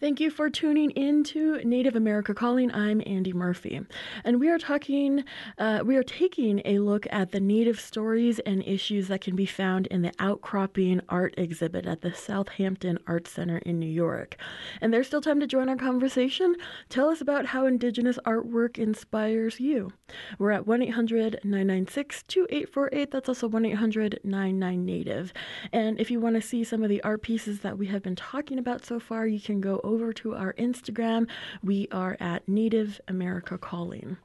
[0.00, 2.72] Thank you for tuning in to Native America Calling.
[2.74, 3.80] I'm Andy Murphy,
[4.24, 5.24] and we are talking,
[5.58, 9.46] uh, we are taking a look at the Native stories and issues that can be
[9.46, 14.36] found in the Outcropping Art exhibit at the Southampton Art Center in New York.
[14.80, 16.56] And there's still time to join our conversation.
[16.88, 19.92] Tell us about how Indigenous artwork inspires you.
[20.38, 23.10] We're at 1 800 996 2848.
[23.10, 25.32] That's also 1 800 99 Native.
[25.72, 28.16] And if you want to see some of the art pieces that we have been
[28.16, 31.28] talking about so far, you can go over to our Instagram.
[31.62, 34.18] We are at Native America Calling.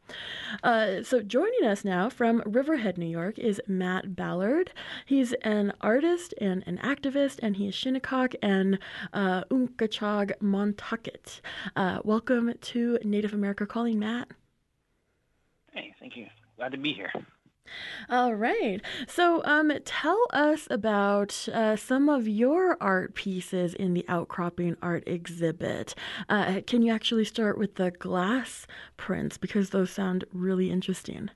[0.63, 4.71] Uh, so joining us now from Riverhead, New York, is Matt Ballard.
[5.05, 8.79] He's an artist and an activist, and he is Shinnecock and
[9.13, 11.41] uh, Unkechaug Montaukett.
[11.75, 14.27] Uh, welcome to Native America Calling, Matt.
[15.71, 16.27] Hey, thank you.
[16.57, 17.11] Glad to be here.
[18.09, 18.81] All right.
[19.07, 25.03] So, um, tell us about uh, some of your art pieces in the Outcropping Art
[25.07, 25.95] exhibit.
[26.29, 31.29] Uh, can you actually start with the glass prints because those sound really interesting?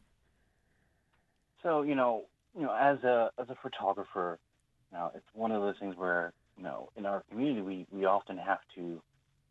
[1.64, 2.26] So, you know,
[2.56, 4.40] you know, as a as a photographer,
[4.92, 8.06] you know, it's one of those things where you know, in our community, we we
[8.06, 9.02] often have to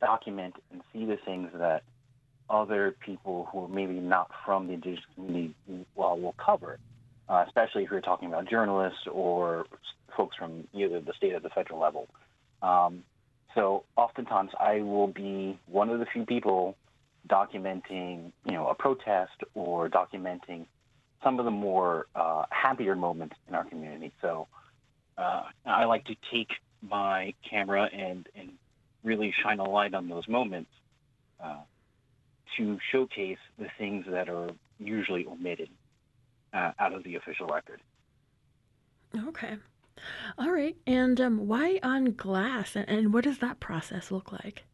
[0.01, 1.83] document and see the things that
[2.51, 5.55] other people who are maybe not from the indigenous community
[5.95, 6.79] will cover,
[7.29, 9.67] uh, especially if you're talking about journalists or
[10.17, 12.09] folks from either the state or the federal level.
[12.63, 13.05] Um,
[13.55, 16.77] so oftentimes I will be one of the few people
[17.29, 20.67] documenting, you know, a protest or documenting
[21.23, 24.13] some of the more uh, happier moments in our community.
[24.23, 24.49] So
[25.19, 26.49] uh, I like to take
[26.83, 28.53] my camera and, and
[29.05, 30.71] really shine a light on those moments.
[31.43, 31.61] Uh,
[32.57, 35.69] to showcase the things that are usually omitted
[36.53, 37.81] uh, out of the official record.
[39.29, 39.57] Okay.
[40.39, 40.77] All right.
[40.87, 42.77] And um, why on glass?
[42.77, 44.65] And, and, what does that process look like?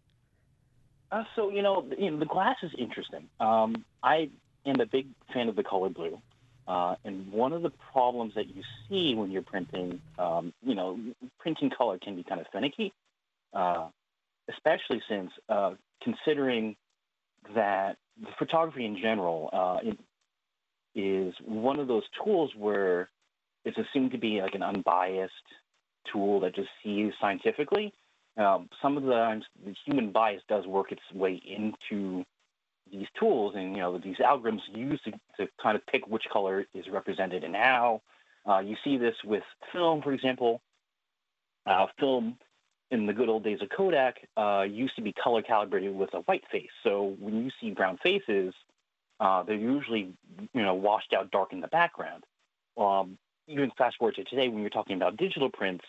[1.10, 3.28] Uh, so, you know, you know, the glass is interesting.
[3.40, 4.30] Um, I
[4.66, 6.20] am a big fan of the color blue.
[6.68, 10.98] Uh, and one of the problems that you see when you're printing, um, you know,
[11.38, 12.92] printing color can be kind of finicky,
[13.52, 13.86] uh,
[14.48, 16.74] especially since uh, considering
[17.54, 17.96] that
[18.38, 19.78] photography in general uh,
[20.94, 23.10] is one of those tools where
[23.64, 25.32] it's assumed to be like an unbiased
[26.12, 27.92] tool that just sees scientifically.
[28.36, 32.24] Um, some of the the human bias does work its way into
[32.90, 36.66] these tools, and you know these algorithms used to, to kind of pick which color
[36.74, 38.02] is represented and how.
[38.48, 39.42] Uh, you see this with
[39.72, 40.60] film, for example.
[41.66, 42.38] Uh, film
[42.90, 46.20] in the good old days of Kodak, uh, used to be color calibrated with a
[46.20, 46.70] white face.
[46.84, 48.54] So when you see brown faces,
[49.18, 50.12] uh, they're usually
[50.54, 52.24] you know washed out dark in the background.
[52.76, 53.18] Um,
[53.48, 55.84] even fast forward to today, when you're talking about digital prints,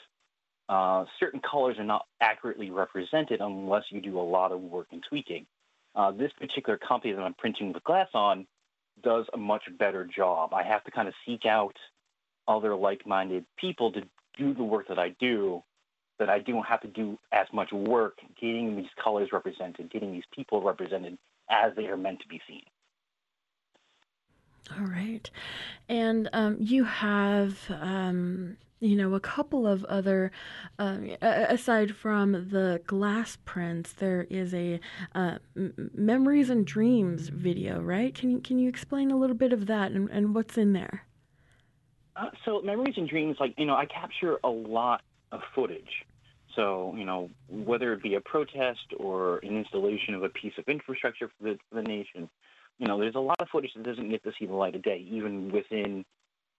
[0.70, 5.04] uh, certain colors are not accurately represented unless you do a lot of work and
[5.08, 5.46] tweaking.
[5.96, 8.46] Uh, this particular company that I'm printing the glass on
[9.04, 10.54] does a much better job.
[10.54, 11.76] I have to kind of seek out
[12.48, 14.02] other like-minded people to
[14.38, 15.64] do the work that I do
[16.20, 20.24] that I don't have to do as much work getting these colors represented, getting these
[20.34, 21.18] people represented
[21.50, 22.64] as they are meant to be seen.
[24.78, 25.30] All right.
[25.88, 30.32] And um, you have, um, you know, a couple of other,
[30.78, 34.80] uh, aside from the glass prints, there is a
[35.16, 35.38] uh,
[35.94, 38.14] memories and dreams video, right?
[38.14, 41.04] Can you can you explain a little bit of that and, and what's in there?
[42.16, 45.02] Uh, so memories and dreams, like you know, I capture a lot
[45.32, 46.06] of footage.
[46.56, 50.64] So, you know, whether it be a protest or an installation of a piece of
[50.68, 52.30] infrastructure for the, for the nation,
[52.80, 54.82] you know, there's a lot of footage that doesn't get to see the light of
[54.82, 56.04] day, even within,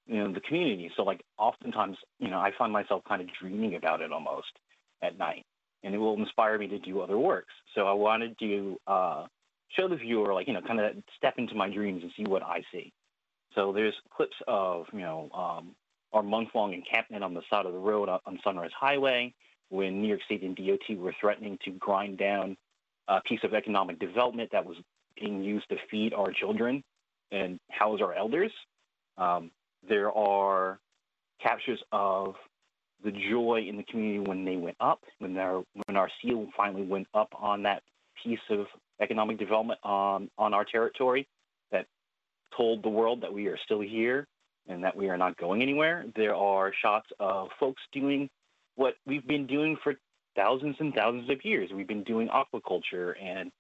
[0.07, 0.91] you know, the community.
[0.97, 4.53] So, like, oftentimes, you know, I find myself kind of dreaming about it almost
[5.03, 5.45] at night,
[5.83, 7.53] and it will inspire me to do other works.
[7.75, 9.27] So, I wanted to uh,
[9.71, 12.43] show the viewer, like, you know, kind of step into my dreams and see what
[12.43, 12.93] I see.
[13.55, 15.75] So, there's clips of, you know, um,
[16.13, 19.35] our month long encampment on the side of the road on Sunrise Highway
[19.71, 22.57] when New York State and DOT were threatening to grind down
[23.09, 24.77] a piece of economic development that was
[25.21, 26.83] being used to feed our children
[27.31, 28.53] and house our elders.
[29.17, 29.51] Um,
[29.89, 30.79] there are
[31.43, 32.35] captures of
[33.05, 36.83] the joy in the community when they went up, when our when our seal finally
[36.83, 37.83] went up on that
[38.23, 38.67] piece of
[39.01, 41.29] economic development on on our territory
[41.71, 41.87] that
[42.57, 44.27] told the world that we are still here
[44.69, 46.05] and that we are not going anywhere.
[46.15, 48.29] There are shots of folks doing
[48.77, 49.95] what we've been doing for
[50.37, 51.71] thousands and thousands of years.
[51.73, 53.51] We've been doing aquaculture and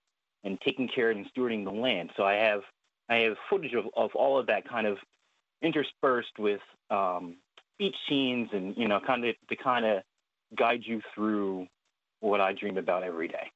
[0.44, 2.10] and taking care and stewarding the land.
[2.16, 2.62] So I have
[3.08, 4.98] I have footage of, of all of that kind of
[5.62, 7.36] interspersed with um,
[7.78, 10.02] beach scenes and you know kind of to kind of
[10.56, 11.66] guide you through
[12.20, 13.50] what I dream about every day.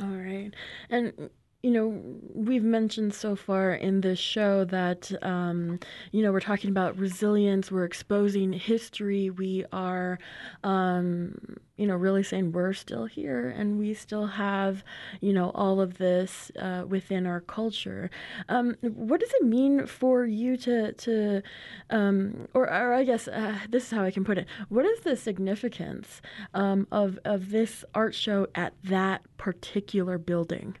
[0.00, 0.50] All right.
[0.90, 1.30] And
[1.64, 1.98] you know,
[2.34, 5.80] we've mentioned so far in this show that, um,
[6.12, 10.18] you know, we're talking about resilience, we're exposing history, we are,
[10.62, 11.34] um,
[11.78, 14.84] you know, really saying we're still here and we still have,
[15.22, 18.10] you know, all of this uh, within our culture.
[18.50, 21.42] Um, what does it mean for you to, to
[21.88, 24.46] um, or, or I guess uh, this is how I can put it.
[24.68, 26.20] What is the significance
[26.52, 30.76] um, of, of this art show at that particular building?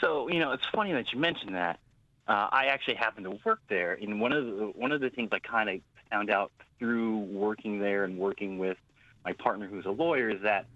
[0.00, 1.80] So you know, it's funny that you mentioned that.
[2.28, 5.30] Uh, I actually happened to work there, and one of the one of the things
[5.32, 5.80] I kind of
[6.10, 8.76] found out through working there and working with
[9.24, 10.66] my partner, who's a lawyer, is that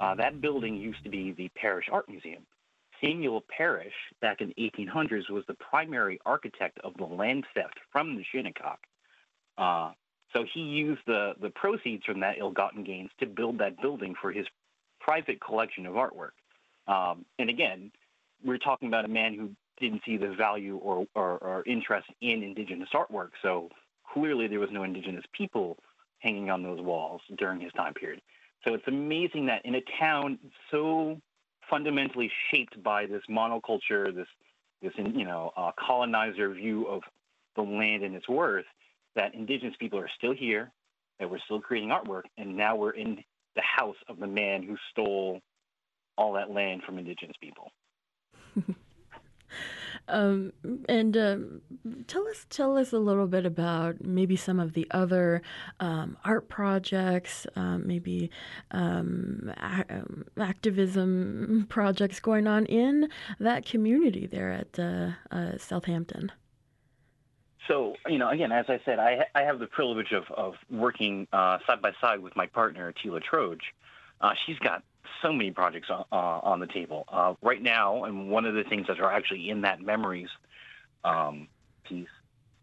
[0.00, 2.42] uh, that building used to be the Parrish Art Museum.
[3.02, 8.16] Samuel Parrish, back in the 1800s, was the primary architect of the land theft from
[8.16, 8.78] the Shinnecock.
[9.58, 9.92] Uh,
[10.32, 14.32] so he used the, the proceeds from that ill-gotten gains to build that building for
[14.32, 14.46] his
[15.00, 16.32] private collection of artwork.
[16.88, 17.92] Um, and again,
[18.44, 22.42] we're talking about a man who didn't see the value or, or, or, interest in
[22.42, 23.30] indigenous artwork.
[23.42, 23.70] So
[24.12, 25.76] clearly there was no indigenous people
[26.20, 28.20] hanging on those walls during his time period.
[28.66, 30.38] So it's amazing that in a town
[30.70, 31.20] so
[31.68, 34.28] fundamentally shaped by this monoculture, this
[34.80, 37.02] this you know uh, colonizer view of
[37.56, 38.66] the land and its worth,
[39.16, 40.70] that indigenous people are still here,
[41.18, 43.22] that we're still creating artwork, and now we're in
[43.54, 45.40] the house of the man who stole
[46.16, 47.70] all that land from indigenous people.
[50.08, 50.52] um,
[50.88, 51.60] and um,
[52.06, 55.42] tell us tell us a little bit about maybe some of the other
[55.80, 58.30] um, art projects, um, maybe
[58.70, 60.04] um, a-
[60.40, 66.32] activism projects going on in that community there at uh, uh, Southampton.
[67.68, 71.26] So, you know, again, as I said, I, I have the privilege of, of working
[71.32, 73.62] uh, side by side with my partner, Tela Troge.
[74.20, 74.82] Uh, she's got
[75.22, 78.64] so many projects on, uh, on the table uh, right now, and one of the
[78.64, 80.28] things that are actually in that memories
[81.04, 81.48] um,
[81.84, 82.08] piece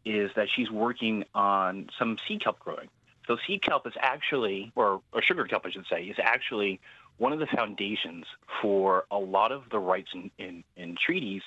[0.05, 2.89] is that she's working on some sea kelp growing.
[3.27, 6.79] So sea kelp is actually, or, or sugar kelp, I should say, is actually
[7.17, 8.25] one of the foundations
[8.61, 11.43] for a lot of the rights in, in, in treaties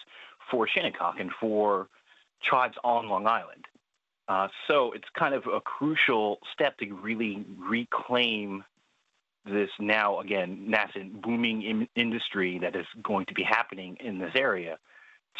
[0.50, 1.88] for Shinnecock and for
[2.42, 3.64] tribes on Long Island.
[4.28, 8.64] Uh, so it's kind of a crucial step to really reclaim
[9.44, 14.32] this now again nascent booming in- industry that is going to be happening in this
[14.34, 14.78] area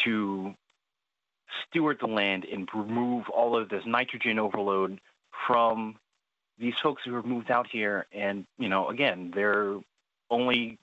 [0.04, 0.54] to
[1.68, 5.00] steward the land and remove all of this nitrogen overload
[5.46, 5.96] from
[6.58, 8.06] these folks who have moved out here.
[8.12, 9.78] And you know again their
[10.30, 10.78] only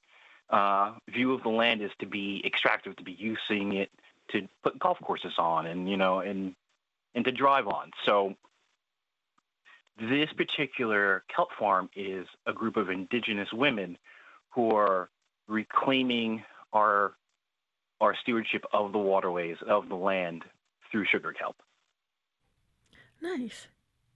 [0.49, 3.89] uh, view of the land is to be extractive to be using it
[4.31, 6.55] to put golf courses on and you know and
[7.13, 7.91] and to drive on.
[8.05, 8.35] So
[10.01, 13.97] this particular kelp farm is a group of indigenous women
[14.49, 15.09] who are
[15.47, 16.43] reclaiming
[16.73, 17.13] our
[17.99, 20.43] our stewardship of the waterways of the land
[20.91, 21.55] through sugar kelp.
[23.21, 23.67] Nice.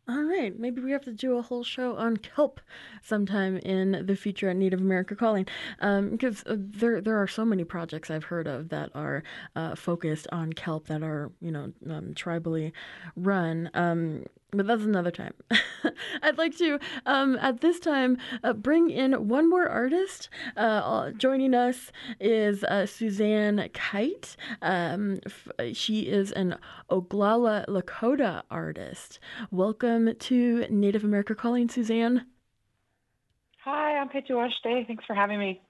[0.07, 2.61] All right, maybe we have to do a whole show on kelp
[3.01, 5.47] sometime in the future at Native America Calling,
[5.79, 9.23] um, because uh, there there are so many projects I've heard of that are
[9.55, 12.71] uh, focused on kelp that are you know um, tribally
[13.15, 13.71] run.
[13.73, 14.25] Um,
[14.57, 15.33] but that's another time.
[16.23, 20.29] I'd like to, um, at this time, uh, bring in one more artist.
[20.55, 24.35] Uh, joining us is uh, Suzanne Kite.
[24.61, 26.57] Um, f- she is an
[26.89, 29.19] Oglala Lakota artist.
[29.51, 32.25] Welcome to Native America Calling, Suzanne.
[33.63, 34.83] Hi, I'm Day.
[34.87, 35.61] Thanks for having me.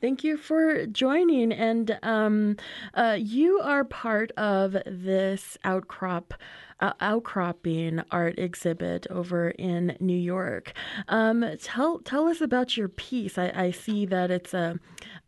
[0.00, 1.52] Thank you for joining.
[1.52, 2.56] And um,
[2.94, 6.34] uh, you are part of this outcrop
[6.80, 10.72] uh, outcropping art exhibit over in New York.
[11.08, 13.38] Um, tell tell us about your piece.
[13.38, 14.78] I, I see that it's a,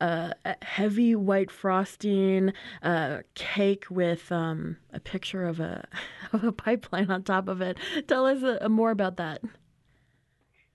[0.00, 5.86] a heavy white frosting uh, cake with um, a picture of a
[6.32, 7.78] of a pipeline on top of it.
[8.08, 9.40] Tell us uh, more about that.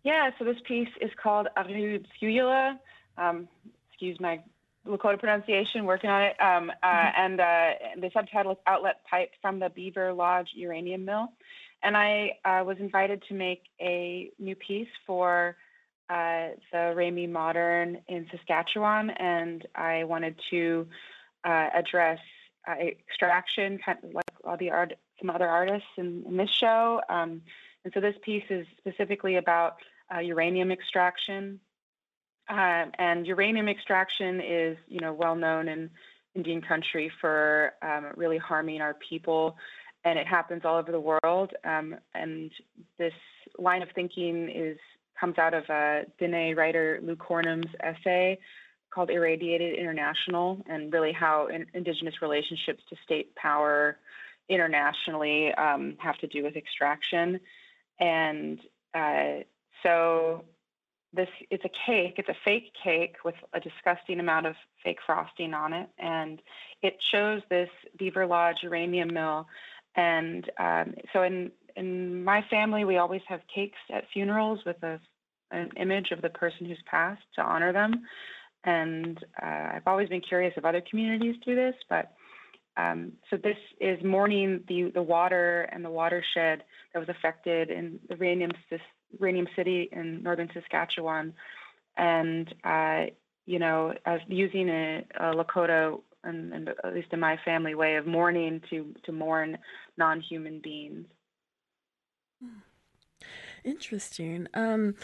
[0.04, 2.80] Yeah, so this piece is called Arubscula.
[3.18, 3.48] Um,
[3.90, 4.42] excuse my
[4.88, 6.42] Lakota pronunciation, working on it.
[6.42, 7.22] Um, uh, mm-hmm.
[7.22, 11.28] And uh, the subtitle is Outlet Pipe from the Beaver Lodge Uranium Mill.
[11.84, 15.56] And I uh, was invited to make a new piece for
[16.10, 19.12] uh, the Remai Modern in Saskatchewan.
[19.12, 20.88] And I wanted to
[21.44, 22.20] uh, address
[22.68, 27.02] uh, extraction, kind of like all the art, some other artists in, in this show.
[27.10, 27.42] Um,
[27.84, 29.78] and so this piece is specifically about
[30.22, 31.58] uranium extraction
[32.50, 35.90] uh, and uranium extraction is, you know, well known in
[36.36, 39.56] Indian country for um, really harming our people,
[40.04, 41.52] and it happens all over the world.
[41.64, 42.52] Um, and
[42.98, 43.14] this
[43.58, 44.78] line of thinking is
[45.20, 48.40] comes out of uh, Diné writer Lou Cornum's essay
[48.92, 53.98] called Irradiated International, and really how in, Indigenous relationships to state power
[54.50, 57.40] internationally um, have to do with extraction.
[58.00, 58.60] And
[58.94, 59.44] uh,
[59.84, 60.44] so
[61.14, 65.54] this it's a cake it's a fake cake with a disgusting amount of fake frosting
[65.54, 65.90] on it.
[65.98, 66.42] And
[66.82, 69.48] it shows this beaver lodge uranium mill.
[69.96, 75.00] And um, so in in my family we always have cakes at funerals with a
[75.52, 78.04] an image of the person who's passed to honor them.
[78.64, 82.14] And uh, i've always been curious if other communities do this but
[82.78, 88.00] um, so this is mourning the the water and the watershed that was affected in
[88.08, 88.52] the uranium
[89.20, 91.34] Ranium City in northern Saskatchewan,
[91.98, 93.06] and uh,
[93.46, 97.96] you know, as using a, a Lakota and, and, at least in my family way
[97.96, 99.58] of mourning to to mourn
[99.98, 101.08] non-human beings.
[103.64, 104.48] Interesting.
[104.54, 104.96] Um,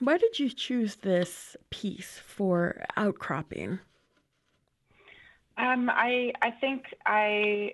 [0.00, 3.78] why did you choose this piece for outcropping?
[5.56, 7.72] Um, I I think I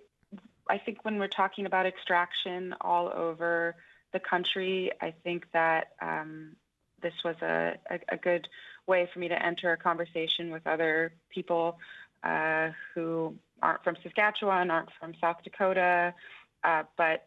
[0.68, 3.76] I think when we're talking about extraction all over
[4.12, 4.90] the country.
[5.00, 6.56] I think that um,
[7.02, 8.48] this was a, a, a, good
[8.86, 11.78] way for me to enter a conversation with other people
[12.22, 16.14] uh, who aren't from Saskatchewan, aren't from South Dakota,
[16.64, 17.26] uh, but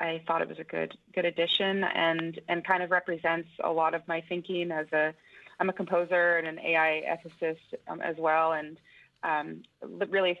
[0.00, 3.94] I thought it was a good good addition and and kind of represents a lot
[3.94, 5.14] of my thinking as a
[5.60, 8.78] I'm a composer and an AI ethicist um, as well, and
[9.22, 9.62] um,
[10.08, 10.40] really,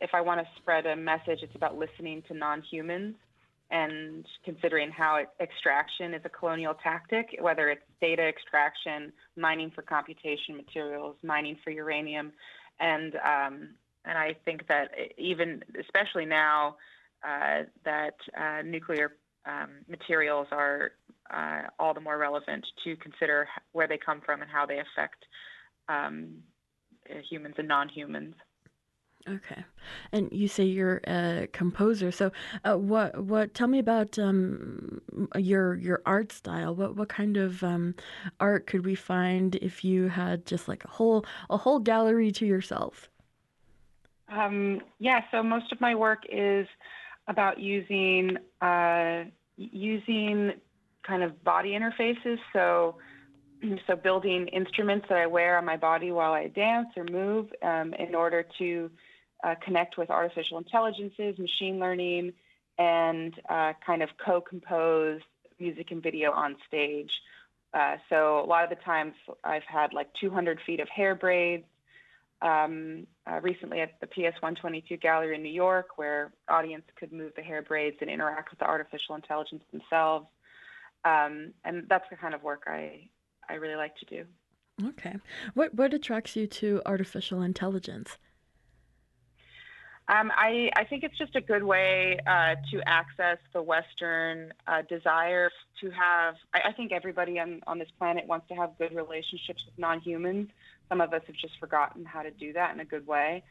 [0.00, 3.16] if I want to spread a message, it's about listening to non-humans
[3.70, 10.56] and considering how extraction is a colonial tactic, whether it's data extraction, mining for computation
[10.56, 12.32] materials, mining for uranium,
[12.80, 13.68] and um,
[14.04, 16.76] and I think that even especially now
[17.26, 19.12] uh, that uh, nuclear
[19.46, 20.92] um, materials are
[21.32, 25.24] uh, all the more relevant to consider where they come from and how they affect
[25.88, 26.34] um,
[27.28, 28.34] humans and non-humans.
[29.28, 29.64] Okay,
[30.12, 32.10] and you say you're a composer.
[32.10, 32.32] So,
[32.64, 33.52] uh, what what?
[33.52, 35.02] Tell me about um,
[35.36, 36.74] your your art style.
[36.74, 37.94] What what kind of um,
[38.40, 42.46] art could we find if you had just like a whole a whole gallery to
[42.46, 43.10] yourself?
[44.28, 45.20] Um, yeah.
[45.30, 46.66] So most of my work is
[47.28, 49.24] about using uh,
[49.56, 50.52] using
[51.06, 52.38] kind of body interfaces.
[52.54, 52.96] So
[53.86, 57.94] so building instruments that I wear on my body while I dance or move um,
[57.94, 58.90] in order to
[59.42, 62.32] uh, connect with artificial intelligences, machine learning,
[62.78, 65.20] and uh, kind of co-compose
[65.58, 67.20] music and video on stage.
[67.72, 69.14] Uh, so a lot of the times
[69.44, 71.64] I've had like 200 feet of hair braids.
[72.42, 77.32] Um, uh, recently at the PS 122 Gallery in New York, where audience could move
[77.36, 80.26] the hair braids and interact with the artificial intelligence themselves.
[81.04, 83.10] Um, and that's the kind of work I
[83.46, 84.24] I really like to do.
[84.88, 85.16] Okay,
[85.52, 88.16] what what attracts you to artificial intelligence?
[90.10, 94.82] Um, I, I, think it's just a good way uh, to access the Western uh,
[94.88, 95.50] desire
[95.80, 96.34] to have.
[96.52, 100.00] I, I, think everybody on, on this planet wants to have good relationships with non
[100.00, 100.48] humans.
[100.88, 103.44] Some of us have just forgotten how to do that in a good way.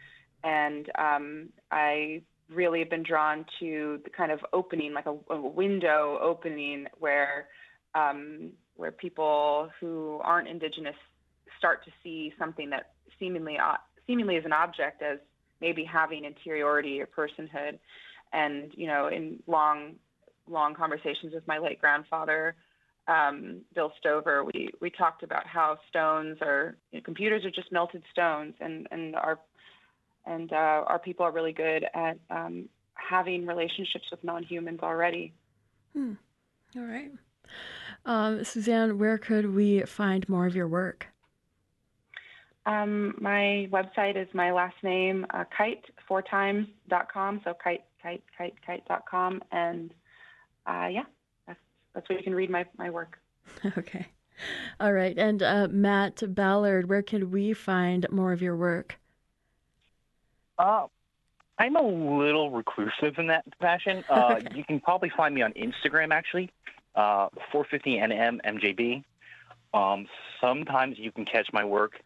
[0.43, 5.39] And um, I really have been drawn to the kind of opening, like a, a
[5.39, 7.47] window opening, where
[7.95, 10.95] um, where people who aren't Indigenous
[11.57, 15.19] start to see something that seemingly uh, seemingly is an object as
[15.61, 17.79] maybe having interiority or personhood.
[18.31, 19.95] And, you know, in long,
[20.47, 22.55] long conversations with my late grandfather,
[23.07, 27.71] um, Bill Stover, we, we talked about how stones are, you know, computers are just
[27.71, 29.39] melted stones and, and our,
[30.25, 30.55] and uh,
[30.85, 35.33] our people are really good at um, having relationships with non-humans already.
[35.93, 36.13] Hmm.
[36.77, 37.11] All right.
[38.05, 41.07] Um, Suzanne, where could we find more of your work?
[42.69, 47.41] Um, my website is my last name, uh, kite, four times, dot com.
[47.43, 49.41] So kite, kite, kite, kite dot com.
[49.51, 49.91] And
[50.67, 51.05] uh, yeah,
[51.47, 51.59] that's,
[51.95, 53.19] that's where you can read my, my work.
[53.77, 54.05] Okay.
[54.79, 55.17] All right.
[55.17, 58.97] And uh, Matt Ballard, where can we find more of your work?
[60.59, 60.85] Uh,
[61.57, 64.03] I'm a little reclusive in that fashion.
[64.09, 64.55] Uh, okay.
[64.55, 66.51] You can probably find me on Instagram, actually,
[66.95, 69.03] uh, 450NM MJB.
[69.73, 70.07] Um,
[70.39, 71.99] sometimes you can catch my work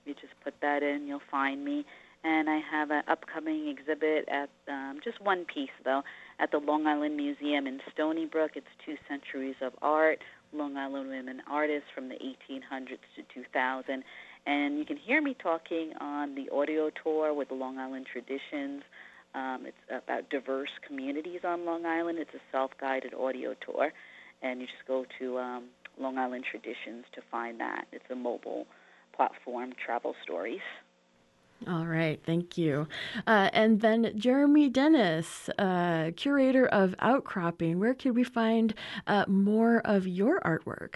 [0.06, 1.86] You just put that in, you'll find me.
[2.24, 6.02] And I have an upcoming exhibit at um, just one piece, though,
[6.40, 8.52] at the Long Island Museum in Stony Brook.
[8.56, 10.20] It's Two Centuries of Art,
[10.54, 14.04] Long Island Women Artists from the 1800s to 2000.
[14.46, 18.84] And you can hear me talking on the audio tour with the Long Island Traditions.
[19.36, 22.20] Um, it's about diverse communities on Long Island.
[22.20, 23.92] It's a self guided audio tour.
[24.42, 25.64] And you just go to um,
[26.00, 27.86] Long Island Traditions to find that.
[27.92, 28.68] It's a mobile
[29.16, 30.62] platform, Travel Stories.
[31.68, 32.88] All right, thank you.
[33.26, 37.80] Uh, and then Jeremy Dennis, uh, curator of Outcropping.
[37.80, 38.74] Where could we find
[39.08, 40.96] uh, more of your artwork?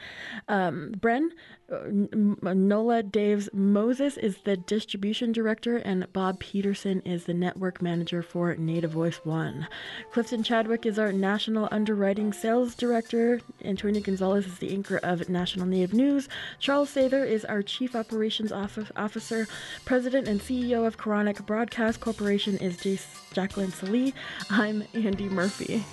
[0.47, 1.29] Um, Bren.
[1.71, 8.21] Uh, Nola Daves Moses is the distribution director, and Bob Peterson is the network manager
[8.21, 9.67] for Native Voice One.
[10.11, 13.41] Clifton Chadwick is our national underwriting sales director.
[13.63, 16.29] Antonio Gonzalez is the anchor of National Native News.
[16.59, 19.47] Charles Sather is our chief operations officer.
[19.85, 24.13] President and CEO of Koahnic Broadcast Corporation is Jaclyn Sallee.
[24.51, 25.83] I'm Andy Murphy.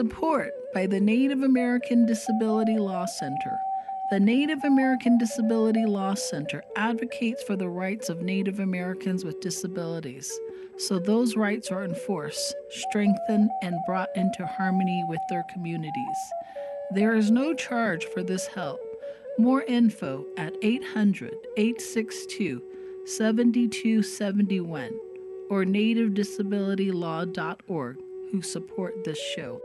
[0.00, 3.60] Support by the Native American Disability Law Center.
[4.10, 10.32] The Native American Disability Law Center advocates for the rights of Native Americans with disabilities,
[10.78, 16.16] so those rights are enforced, strengthened, and brought into harmony with their communities.
[16.94, 18.80] There is no charge for this help.
[19.36, 22.62] More info at 800 862
[23.04, 24.98] 7271
[25.50, 27.98] or nativedisabilitylaw.org
[28.32, 29.60] who support this show.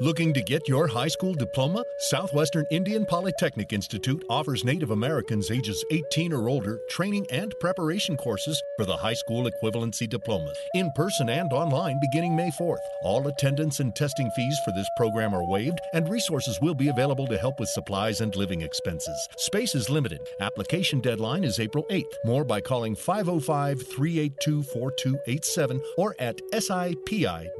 [0.00, 1.82] Looking to get your high school diploma?
[1.98, 8.62] Southwestern Indian Polytechnic Institute offers Native Americans ages 18 or older training and preparation courses
[8.76, 12.78] for the high school equivalency diploma, in person and online beginning May 4th.
[13.02, 17.26] All attendance and testing fees for this program are waived, and resources will be available
[17.26, 19.28] to help with supplies and living expenses.
[19.38, 20.20] Space is limited.
[20.38, 22.14] Application deadline is April 8th.
[22.24, 27.50] More by calling 505 382 4287 or at sipi.edu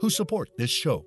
[0.00, 1.06] who support this show.